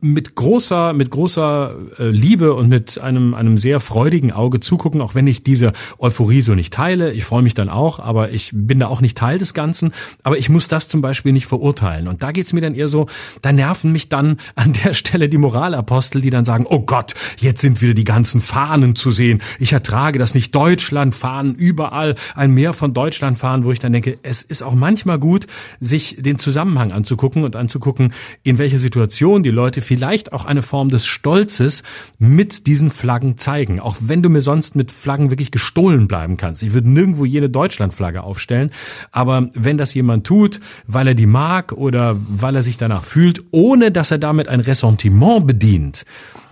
[0.00, 5.14] mit großer, mit großer äh, Liebe und mit einem, einem sehr freudigen Auge zugucken, auch
[5.14, 7.12] wenn ich diese Euphorie so nicht teile.
[7.12, 9.92] Ich freue mich dann auch, aber ich bin da auch nicht Teil des Ganzen.
[10.22, 12.08] Aber ich muss das zum Beispiel nicht verurteilen.
[12.08, 13.06] Und da geht's mir dann eher so,
[13.42, 15.38] da nerven mich dann an der Stelle die
[15.74, 19.42] Moralapostel, die dann sagen, oh Gott, jetzt sind wieder die ganzen Fahnen zu sehen.
[19.58, 20.54] Ich ertrage das nicht.
[20.54, 24.74] Deutschland Fahnen überall, ein Meer von Deutschland fahren, wo ich dann denke, es ist auch
[24.74, 25.46] manchmal gut,
[25.80, 28.12] sich den Zusammenhang anzugucken und anzugucken,
[28.42, 31.82] in welcher Situation die Leute vielleicht auch eine Form des Stolzes
[32.18, 33.80] mit diesen Flaggen zeigen.
[33.80, 36.62] Auch wenn du mir sonst mit Flaggen wirklich gestohlen bleiben kannst.
[36.62, 38.70] Ich würde nirgendwo jene Deutschlandflagge aufstellen.
[39.10, 43.42] Aber wenn das jemand tut, weil er die mag oder weil er sich danach fühlt,
[43.50, 45.63] ohne dass er damit ein Ressentiment bedient,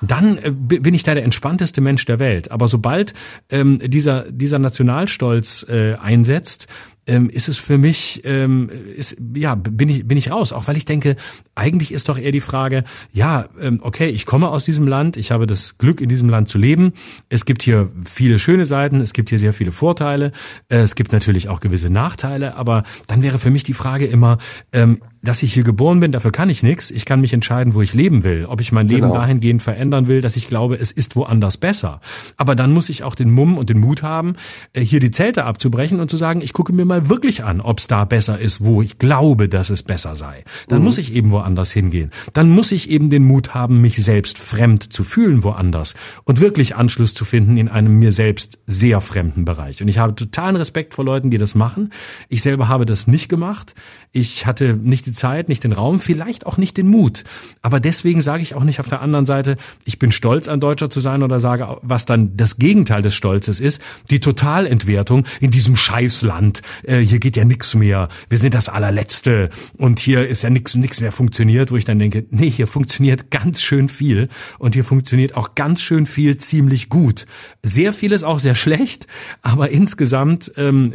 [0.02, 2.50] dann äh, bin ich da der entspannteste Mensch der Welt.
[2.50, 3.14] Aber sobald
[3.50, 6.68] ähm, dieser, dieser Nationalstolz äh, einsetzt,
[7.06, 10.52] ähm, ist es für mich, ähm, ist, ja, bin ich, bin ich raus.
[10.52, 11.16] Auch weil ich denke,
[11.54, 15.32] eigentlich ist doch eher die Frage, ja, ähm, okay, ich komme aus diesem Land, ich
[15.32, 16.92] habe das Glück, in diesem Land zu leben.
[17.28, 20.32] Es gibt hier viele schöne Seiten, es gibt hier sehr viele Vorteile,
[20.68, 24.38] äh, es gibt natürlich auch gewisse Nachteile, aber dann wäre für mich die Frage immer,
[24.72, 26.90] ähm, dass ich hier geboren bin, dafür kann ich nichts.
[26.90, 28.44] Ich kann mich entscheiden, wo ich leben will.
[28.44, 29.14] Ob ich mein Leben genau.
[29.14, 32.00] dahingehend verändern will, dass ich glaube, es ist woanders besser.
[32.36, 34.34] Aber dann muss ich auch den Mumm und den Mut haben,
[34.72, 37.78] äh, hier die Zelte abzubrechen und zu sagen, ich gucke mir mal wirklich an, ob
[37.78, 40.42] es da besser ist, wo ich glaube, dass es besser sei.
[40.66, 40.86] Dann mhm.
[40.86, 42.10] muss ich eben woanders hingehen.
[42.32, 45.94] Dann muss ich eben den Mut haben, mich selbst fremd zu fühlen woanders
[46.24, 49.80] und wirklich Anschluss zu finden in einem mir selbst sehr fremden Bereich.
[49.80, 51.90] Und ich habe totalen Respekt vor Leuten, die das machen.
[52.28, 53.76] Ich selber habe das nicht gemacht.
[54.14, 57.24] Ich hatte nicht die Zeit, nicht den Raum, vielleicht auch nicht den Mut.
[57.62, 59.56] Aber deswegen sage ich auch nicht auf der anderen Seite,
[59.86, 63.58] ich bin stolz an Deutscher zu sein oder sage, was dann das Gegenteil des Stolzes
[63.58, 66.60] ist, die Totalentwertung in diesem Scheißland.
[66.82, 68.10] Äh, hier geht ja nichts mehr.
[68.28, 69.48] Wir sind das allerletzte
[69.78, 73.30] und hier ist ja nichts nichts mehr funktioniert, wo ich dann denke, nee, hier funktioniert
[73.30, 77.24] ganz schön viel und hier funktioniert auch ganz schön viel ziemlich gut.
[77.62, 79.06] Sehr vieles auch sehr schlecht,
[79.40, 80.92] aber insgesamt ähm,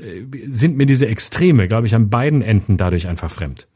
[0.47, 3.67] sind mir diese Extreme, glaube ich, an beiden Enden dadurch einfach fremd.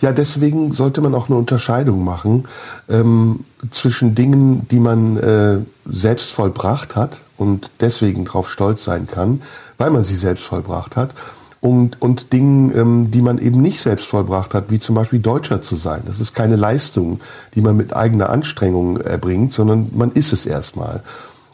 [0.00, 2.46] Ja, deswegen sollte man auch eine Unterscheidung machen
[2.88, 9.42] ähm, zwischen Dingen, die man äh, selbst vollbracht hat und deswegen darauf stolz sein kann,
[9.78, 11.14] weil man sie selbst vollbracht hat,
[11.62, 15.62] und, und Dingen, ähm, die man eben nicht selbst vollbracht hat, wie zum Beispiel Deutscher
[15.62, 16.02] zu sein.
[16.06, 17.20] Das ist keine Leistung,
[17.54, 21.04] die man mit eigener Anstrengung erbringt, sondern man ist es erstmal.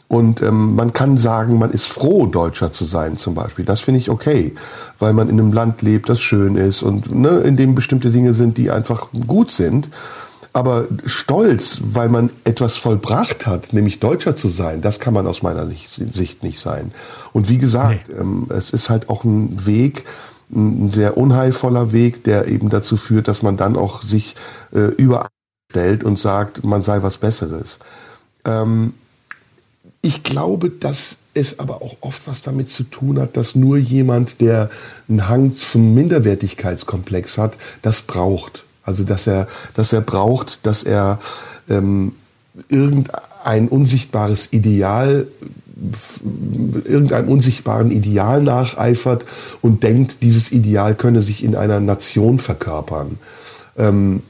[0.09, 3.63] Und ähm, man kann sagen, man ist froh, Deutscher zu sein zum Beispiel.
[3.63, 4.55] Das finde ich okay,
[4.97, 8.33] weil man in einem Land lebt, das schön ist und ne, in dem bestimmte Dinge
[8.33, 9.87] sind, die einfach gut sind.
[10.51, 15.43] Aber Stolz, weil man etwas vollbracht hat, nämlich Deutscher zu sein, das kann man aus
[15.43, 16.91] meiner Sicht nicht sein.
[17.31, 18.15] Und wie gesagt, nee.
[18.19, 20.05] ähm, es ist halt auch ein Weg,
[20.51, 24.35] ein sehr unheilvoller Weg, der eben dazu führt, dass man dann auch sich
[24.73, 27.77] äh, überstellt und sagt, man sei was Besseres.
[28.43, 28.93] Ähm,
[30.01, 34.41] ich glaube, dass es aber auch oft was damit zu tun hat, dass nur jemand,
[34.41, 34.69] der
[35.07, 38.63] einen Hang zum Minderwertigkeitskomplex hat, das braucht.
[38.83, 41.19] Also dass er, dass er braucht, dass er
[41.69, 42.13] ähm,
[42.69, 45.27] irgendein unsichtbares Ideal
[46.83, 49.23] irgendeinem unsichtbaren Ideal nacheifert
[49.61, 53.17] und denkt, dieses Ideal könne sich in einer Nation verkörpern.
[53.77, 54.21] Ähm,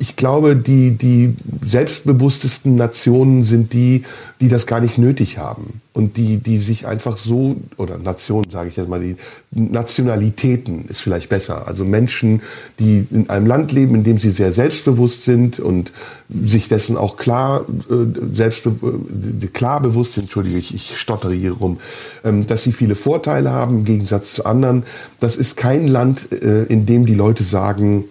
[0.00, 4.04] ich glaube, die, die selbstbewusstesten Nationen sind die,
[4.40, 5.80] die das gar nicht nötig haben.
[5.92, 9.16] Und die, die sich einfach so, oder Nationen sage ich jetzt mal, die
[9.50, 11.66] Nationalitäten ist vielleicht besser.
[11.66, 12.42] Also Menschen,
[12.78, 15.90] die in einem Land leben, in dem sie sehr selbstbewusst sind und
[16.28, 17.94] sich dessen auch klar, äh,
[18.32, 21.78] selbstbe äh, klar bewusst sind, entschuldige ich, ich stottere hier rum,
[22.24, 24.84] ähm, dass sie viele Vorteile haben im Gegensatz zu anderen.
[25.18, 28.04] Das ist kein Land, äh, in dem die Leute sagen,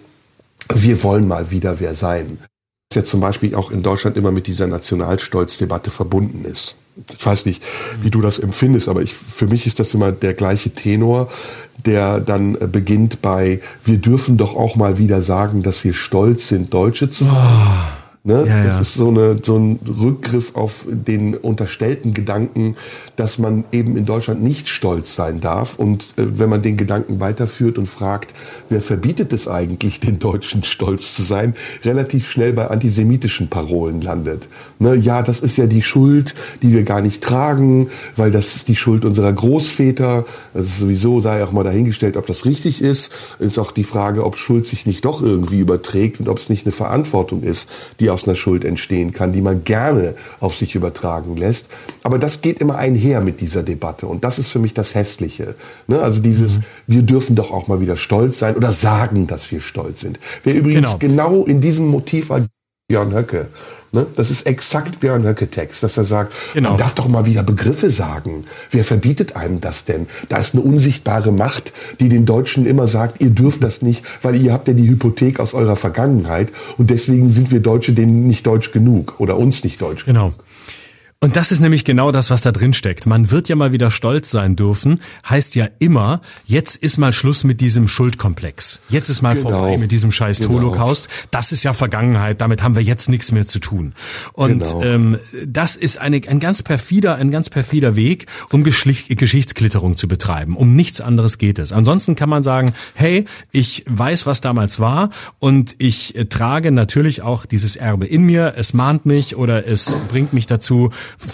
[0.72, 2.38] wir wollen mal wieder wer sein.
[2.90, 6.74] Was ja zum Beispiel auch in Deutschland immer mit dieser Nationalstolzdebatte verbunden ist.
[7.16, 7.62] Ich weiß nicht,
[8.02, 11.30] wie du das empfindest, aber ich, für mich ist das immer der gleiche Tenor,
[11.86, 16.74] der dann beginnt bei, wir dürfen doch auch mal wieder sagen, dass wir stolz sind,
[16.74, 17.36] Deutsche zu sein.
[17.36, 17.97] Oh.
[18.28, 18.44] Ne?
[18.46, 18.80] Ja, das ja.
[18.82, 22.76] ist so, eine, so ein Rückgriff auf den unterstellten Gedanken,
[23.16, 25.78] dass man eben in Deutschland nicht stolz sein darf.
[25.78, 28.34] Und äh, wenn man den Gedanken weiterführt und fragt,
[28.68, 31.54] wer verbietet es eigentlich, den Deutschen stolz zu sein,
[31.84, 34.48] relativ schnell bei antisemitischen Parolen landet.
[34.78, 34.94] Ne?
[34.94, 38.76] Ja, das ist ja die Schuld, die wir gar nicht tragen, weil das ist die
[38.76, 40.26] Schuld unserer Großväter.
[40.52, 43.10] Das ist sowieso, sei auch mal dahingestellt, ob das richtig ist.
[43.38, 46.66] Ist auch die Frage, ob Schuld sich nicht doch irgendwie überträgt und ob es nicht
[46.66, 47.70] eine Verantwortung ist,
[48.00, 51.68] die aus einer Schuld entstehen kann, die man gerne auf sich übertragen lässt.
[52.02, 54.08] Aber das geht immer einher mit dieser Debatte.
[54.08, 55.54] Und das ist für mich das Hässliche.
[55.86, 56.00] Ne?
[56.00, 56.64] Also dieses, mhm.
[56.88, 60.18] wir dürfen doch auch mal wieder stolz sein oder sagen, dass wir stolz sind.
[60.42, 62.44] Wer übrigens genau, genau in diesem Motiv war
[62.88, 63.46] Björn Höcke.
[63.92, 64.06] Ne?
[64.16, 66.70] Das ist exakt Björn Höcke-Text, dass er sagt, genau.
[66.70, 68.44] man darf doch mal wieder Begriffe sagen.
[68.70, 70.06] Wer verbietet einem das denn?
[70.28, 74.36] Da ist eine unsichtbare Macht, die den Deutschen immer sagt, ihr dürft das nicht, weil
[74.36, 78.46] ihr habt ja die Hypothek aus eurer Vergangenheit und deswegen sind wir Deutsche denen nicht
[78.46, 80.28] deutsch genug oder uns nicht deutsch genau.
[80.28, 80.44] genug.
[81.20, 83.04] Und das ist nämlich genau das, was da drin steckt.
[83.04, 87.42] Man wird ja mal wieder stolz sein dürfen, heißt ja immer, jetzt ist mal Schluss
[87.42, 88.78] mit diesem Schuldkomplex.
[88.88, 89.50] Jetzt ist mal genau.
[89.50, 90.54] vorbei mit diesem scheiß genau.
[90.54, 91.08] Holocaust.
[91.32, 93.94] Das ist ja Vergangenheit, damit haben wir jetzt nichts mehr zu tun.
[94.32, 94.82] Und genau.
[94.84, 100.06] ähm, das ist eine, ein ganz perfider, ein ganz perfider Weg, um Geschlicht, Geschichtsklitterung zu
[100.06, 100.56] betreiben.
[100.56, 101.72] Um nichts anderes geht es.
[101.72, 105.10] Ansonsten kann man sagen, hey, ich weiß, was damals war
[105.40, 108.54] und ich äh, trage natürlich auch dieses Erbe in mir.
[108.56, 110.92] Es mahnt mich oder es bringt mich dazu,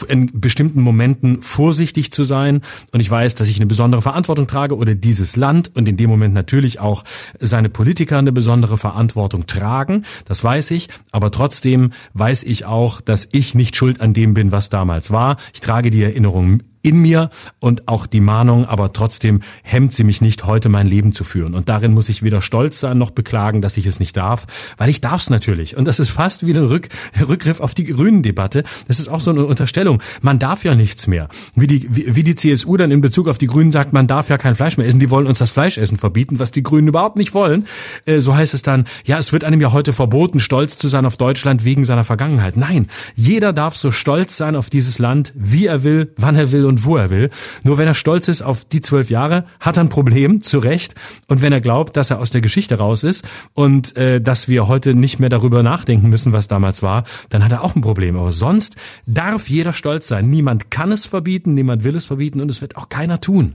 [0.08, 2.62] in bestimmten Momenten vorsichtig zu sein.
[2.92, 6.10] Und ich weiß, dass ich eine besondere Verantwortung trage oder dieses Land und in dem
[6.10, 7.04] Moment natürlich auch
[7.40, 10.04] seine Politiker eine besondere Verantwortung tragen.
[10.24, 10.88] Das weiß ich.
[11.12, 15.36] Aber trotzdem weiß ich auch, dass ich nicht schuld an dem bin, was damals war.
[15.52, 17.30] Ich trage die Erinnerung in mir
[17.60, 21.54] und auch die Mahnung, aber trotzdem hemmt sie mich nicht, heute mein Leben zu führen.
[21.54, 24.90] Und darin muss ich weder stolz sein noch beklagen, dass ich es nicht darf, weil
[24.90, 25.76] ich darf es natürlich.
[25.76, 26.88] Und das ist fast wie ein Rück,
[27.26, 28.64] Rückgriff auf die Grünen-Debatte.
[28.86, 30.02] Das ist auch so eine Unterstellung.
[30.20, 31.28] Man darf ja nichts mehr.
[31.54, 34.28] Wie die, wie, wie die CSU dann in Bezug auf die Grünen sagt, man darf
[34.28, 35.00] ja kein Fleisch mehr essen.
[35.00, 37.66] Die wollen uns das Fleischessen verbieten, was die Grünen überhaupt nicht wollen.
[38.04, 41.06] Äh, so heißt es dann, ja, es wird einem ja heute verboten, stolz zu sein
[41.06, 42.56] auf Deutschland wegen seiner Vergangenheit.
[42.58, 46.66] Nein, jeder darf so stolz sein auf dieses Land, wie er will, wann er will
[46.66, 47.30] und wo er will.
[47.62, 50.94] Nur wenn er stolz ist auf die zwölf Jahre, hat er ein Problem, zu Recht.
[51.28, 54.66] Und wenn er glaubt, dass er aus der Geschichte raus ist und äh, dass wir
[54.66, 58.16] heute nicht mehr darüber nachdenken müssen, was damals war, dann hat er auch ein Problem.
[58.16, 60.30] Aber sonst darf jeder stolz sein.
[60.30, 63.54] Niemand kann es verbieten, niemand will es verbieten und es wird auch keiner tun.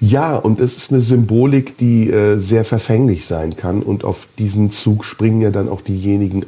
[0.00, 3.82] Ja, und es ist eine Symbolik, die äh, sehr verfänglich sein kann.
[3.82, 6.46] Und auf diesen Zug springen ja dann auch diejenigen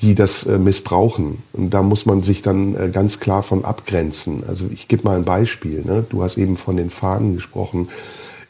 [0.00, 1.38] die das äh, missbrauchen.
[1.52, 4.44] Und da muss man sich dann äh, ganz klar von abgrenzen.
[4.46, 5.82] Also ich gebe mal ein Beispiel.
[5.84, 6.04] Ne?
[6.08, 7.88] Du hast eben von den Fahnen gesprochen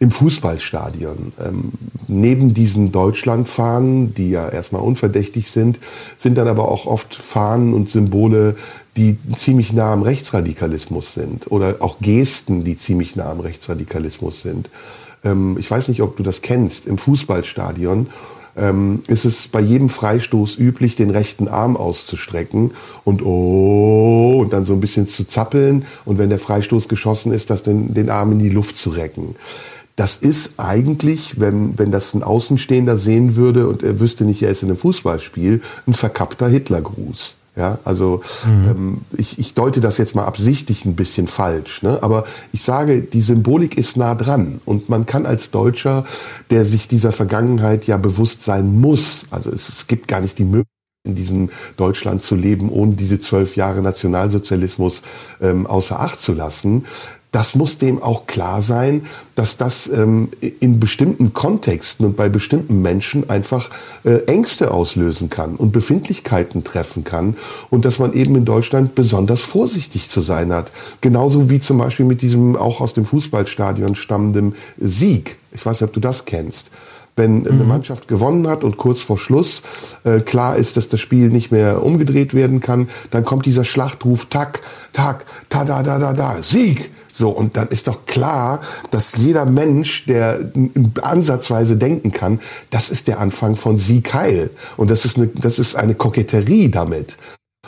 [0.00, 1.32] im Fußballstadion.
[1.44, 1.72] Ähm,
[2.06, 5.78] neben diesen Deutschlandfahnen, die ja erstmal unverdächtig sind,
[6.16, 8.56] sind dann aber auch oft Fahnen und Symbole,
[8.96, 14.70] die ziemlich nah am Rechtsradikalismus sind oder auch Gesten, die ziemlich nah am Rechtsradikalismus sind.
[15.24, 16.86] Ähm, ich weiß nicht, ob du das kennst.
[16.86, 18.08] Im Fußballstadion
[18.58, 22.72] ähm, ist es bei jedem Freistoß üblich, den rechten Arm auszustrecken
[23.04, 27.50] und oh und dann so ein bisschen zu zappeln und wenn der Freistoß geschossen ist,
[27.50, 29.36] das den, den Arm in die Luft zu recken.
[29.96, 34.50] Das ist eigentlich, wenn, wenn das ein Außenstehender sehen würde und er wüsste nicht, er
[34.50, 37.37] ist in einem Fußballspiel, ein verkappter Hitlergruß.
[37.58, 38.68] Ja, also mhm.
[38.68, 41.98] ähm, ich, ich deute das jetzt mal absichtlich ein bisschen falsch, ne?
[42.02, 46.06] aber ich sage, die Symbolik ist nah dran und man kann als Deutscher,
[46.50, 50.44] der sich dieser Vergangenheit ja bewusst sein muss, also es, es gibt gar nicht die
[50.44, 50.68] Möglichkeit,
[51.04, 55.02] in diesem Deutschland zu leben, ohne diese zwölf Jahre Nationalsozialismus
[55.40, 56.84] ähm, außer Acht zu lassen,
[57.30, 62.80] das muss dem auch klar sein, dass das ähm, in bestimmten Kontexten und bei bestimmten
[62.80, 63.70] Menschen einfach
[64.04, 67.36] äh, Ängste auslösen kann und Befindlichkeiten treffen kann
[67.68, 70.72] und dass man eben in Deutschland besonders vorsichtig zu sein hat.
[71.00, 75.36] Genauso wie zum Beispiel mit diesem auch aus dem Fußballstadion stammenden Sieg.
[75.52, 76.70] Ich weiß nicht, ob du das kennst
[77.18, 77.68] wenn eine mhm.
[77.68, 79.62] Mannschaft gewonnen hat und kurz vor Schluss
[80.04, 84.26] äh, klar ist, dass das Spiel nicht mehr umgedreht werden kann, dann kommt dieser Schlachtruf,
[84.26, 84.60] tak,
[84.92, 88.60] tak, ta da da da da, Sieg, so, und dann ist doch klar,
[88.92, 90.52] dass jeder Mensch, der
[91.02, 92.38] ansatzweise denken kann,
[92.70, 94.50] das ist der Anfang von Sieg Heil.
[94.76, 97.16] Und das ist eine, das ist eine Koketterie damit.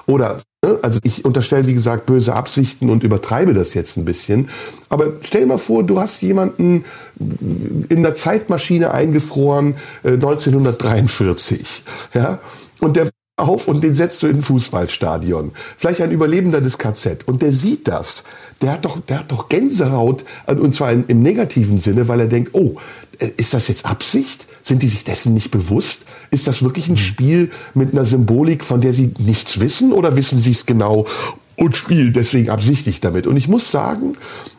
[0.06, 4.50] Oder, ne, also ich unterstelle, wie gesagt, böse Absichten und übertreibe das jetzt ein bisschen.
[4.88, 6.84] Aber stell dir mal vor, du hast jemanden
[7.18, 9.74] in der Zeitmaschine eingefroren,
[10.04, 11.82] 1943,
[12.14, 12.38] äh, ja,
[12.78, 13.10] und der
[13.40, 15.52] auf und den setzt du in ein Fußballstadion.
[15.76, 17.26] Vielleicht ein Überlebender des KZ.
[17.26, 18.24] Und der sieht das.
[18.62, 22.50] Der hat doch, der hat doch Gänsehaut, und zwar im negativen Sinne, weil er denkt,
[22.54, 22.76] oh,
[23.18, 24.46] äh, ist das jetzt Absicht?
[24.62, 26.00] Sind die sich dessen nicht bewusst?
[26.30, 26.98] Ist das wirklich ein mhm.
[26.98, 31.06] Spiel mit einer Symbolik, von der sie nichts wissen oder wissen sie es genau
[31.56, 33.26] und spielen deswegen absichtlich damit?
[33.26, 34.16] Und ich muss sagen,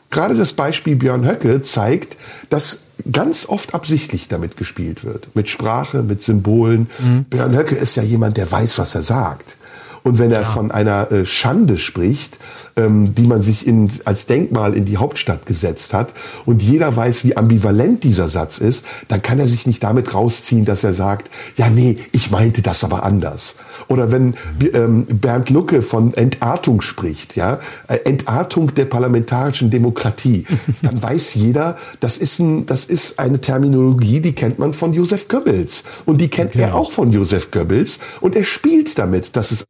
[0.09, 2.17] gerade das Beispiel Björn Höcke zeigt,
[2.49, 2.79] dass
[3.09, 5.27] ganz oft absichtlich damit gespielt wird.
[5.35, 6.89] Mit Sprache, mit Symbolen.
[6.99, 7.25] Mhm.
[7.25, 9.57] Björn Höcke ist ja jemand, der weiß, was er sagt.
[10.03, 10.47] Und wenn er ja.
[10.47, 12.37] von einer äh, Schande spricht,
[12.75, 16.13] ähm, die man sich in, als Denkmal in die Hauptstadt gesetzt hat,
[16.45, 20.65] und jeder weiß, wie ambivalent dieser Satz ist, dann kann er sich nicht damit rausziehen,
[20.65, 23.55] dass er sagt, ja, nee, ich meinte das aber anders.
[23.87, 24.35] Oder wenn
[24.73, 30.45] ähm, Bernd Lucke von Entartung spricht, ja, äh, Entartung der parlamentarischen Demokratie,
[30.81, 35.27] dann weiß jeder, das ist, ein, das ist eine Terminologie, die kennt man von Josef
[35.27, 35.83] Goebbels.
[36.05, 36.65] Und die kennt genau.
[36.65, 37.99] er auch von Josef Goebbels.
[38.19, 39.65] Und er spielt damit, dass es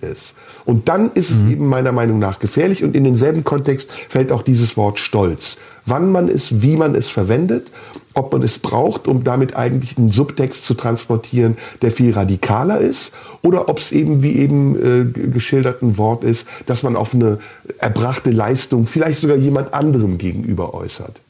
[0.00, 0.34] ist.
[0.64, 1.50] Und dann ist es mhm.
[1.50, 5.58] eben meiner Meinung nach gefährlich und in denselben Kontext fällt auch dieses Wort Stolz.
[5.86, 7.66] Wann man es, wie man es verwendet,
[8.14, 13.12] ob man es braucht, um damit eigentlich einen Subtext zu transportieren, der viel radikaler ist,
[13.42, 17.38] oder ob es eben wie eben äh, geschildert ein Wort ist, dass man auf eine
[17.78, 21.20] erbrachte Leistung vielleicht sogar jemand anderem gegenüber äußert.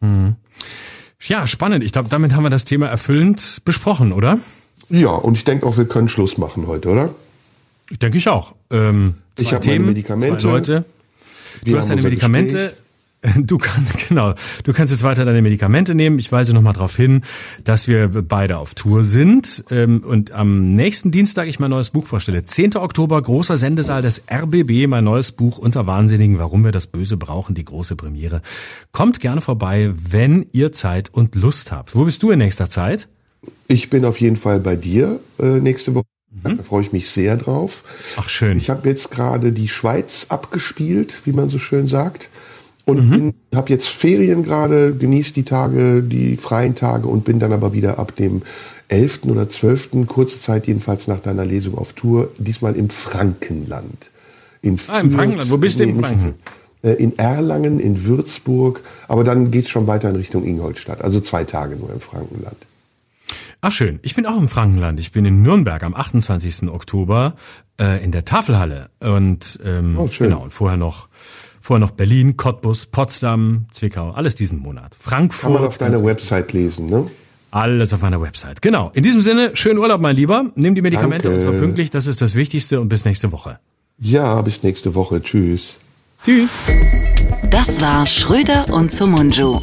[0.00, 0.36] Mhm.
[1.20, 1.84] Ja, spannend.
[1.84, 4.38] Ich glaube, damit haben wir das Thema erfüllend besprochen, oder?
[4.88, 7.14] Ja, und ich denke auch, wir können Schluss machen heute, oder?
[7.92, 8.54] Ich denke ich auch.
[8.70, 10.38] Ähm, ich habe Medikamente.
[10.38, 10.84] Zwei Leute.
[11.62, 12.74] Du hast deine Medikamente.
[13.36, 14.34] Du kannst, genau,
[14.64, 16.18] du kannst jetzt weiter deine Medikamente nehmen.
[16.18, 17.22] Ich weise nochmal darauf hin,
[17.62, 22.04] dass wir beide auf Tour sind ähm, und am nächsten Dienstag ich mein neues Buch
[22.04, 22.44] vorstelle.
[22.44, 22.74] 10.
[22.74, 27.54] Oktober, großer Sendesaal des RBB, mein neues Buch Unter Wahnsinnigen, warum wir das Böse brauchen,
[27.54, 28.42] die große Premiere.
[28.90, 31.94] Kommt gerne vorbei, wenn ihr Zeit und Lust habt.
[31.94, 33.06] Wo bist du in nächster Zeit?
[33.68, 36.06] Ich bin auf jeden Fall bei dir äh, nächste Woche.
[36.32, 36.56] Mhm.
[36.56, 37.84] Da freue ich mich sehr drauf.
[38.16, 38.56] Ach schön.
[38.56, 42.28] Ich habe jetzt gerade die Schweiz abgespielt, wie man so schön sagt
[42.84, 43.34] und mhm.
[43.54, 47.98] habe jetzt Ferien gerade, genieße die Tage, die freien Tage und bin dann aber wieder
[47.98, 48.42] ab dem
[48.88, 49.20] 11.
[49.24, 50.06] oder 12.
[50.06, 54.10] kurze Zeit jedenfalls nach deiner Lesung auf Tour, diesmal im Frankenland.
[54.60, 55.50] In ah, im Frankenland.
[55.50, 56.34] Wo bist du in Franken?
[56.82, 61.02] Äh, in Erlangen, in Würzburg, aber dann geht es schon weiter in Richtung Ingolstadt.
[61.02, 62.56] Also zwei Tage nur im Frankenland.
[63.60, 65.00] Ach schön, ich bin auch im Frankenland.
[65.00, 66.68] Ich bin in Nürnberg am 28.
[66.68, 67.34] Oktober
[67.80, 70.28] äh, in der Tafelhalle und ähm, oh, schön.
[70.30, 71.08] genau und vorher noch
[71.64, 74.96] Vorher noch Berlin, Cottbus, Potsdam, Zwickau, alles diesen Monat.
[74.98, 75.42] Frankfurt.
[75.42, 77.08] Kann man auf deiner Website lesen, ne?
[77.52, 78.62] Alles auf meiner Website.
[78.62, 78.90] Genau.
[78.94, 80.50] In diesem Sinne, schönen Urlaub, mein Lieber.
[80.56, 81.46] Nimm die Medikamente Danke.
[81.46, 81.90] und zwar pünktlich.
[81.90, 83.60] Das ist das Wichtigste und bis nächste Woche.
[83.98, 85.22] Ja, bis nächste Woche.
[85.22, 85.76] Tschüss.
[86.24, 86.56] Tschüss.
[87.50, 89.60] Das war Schröder und Sumunju.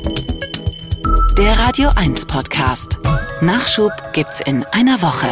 [1.37, 2.99] Der Radio 1 Podcast.
[3.41, 5.27] Nachschub gibt's in einer Woche.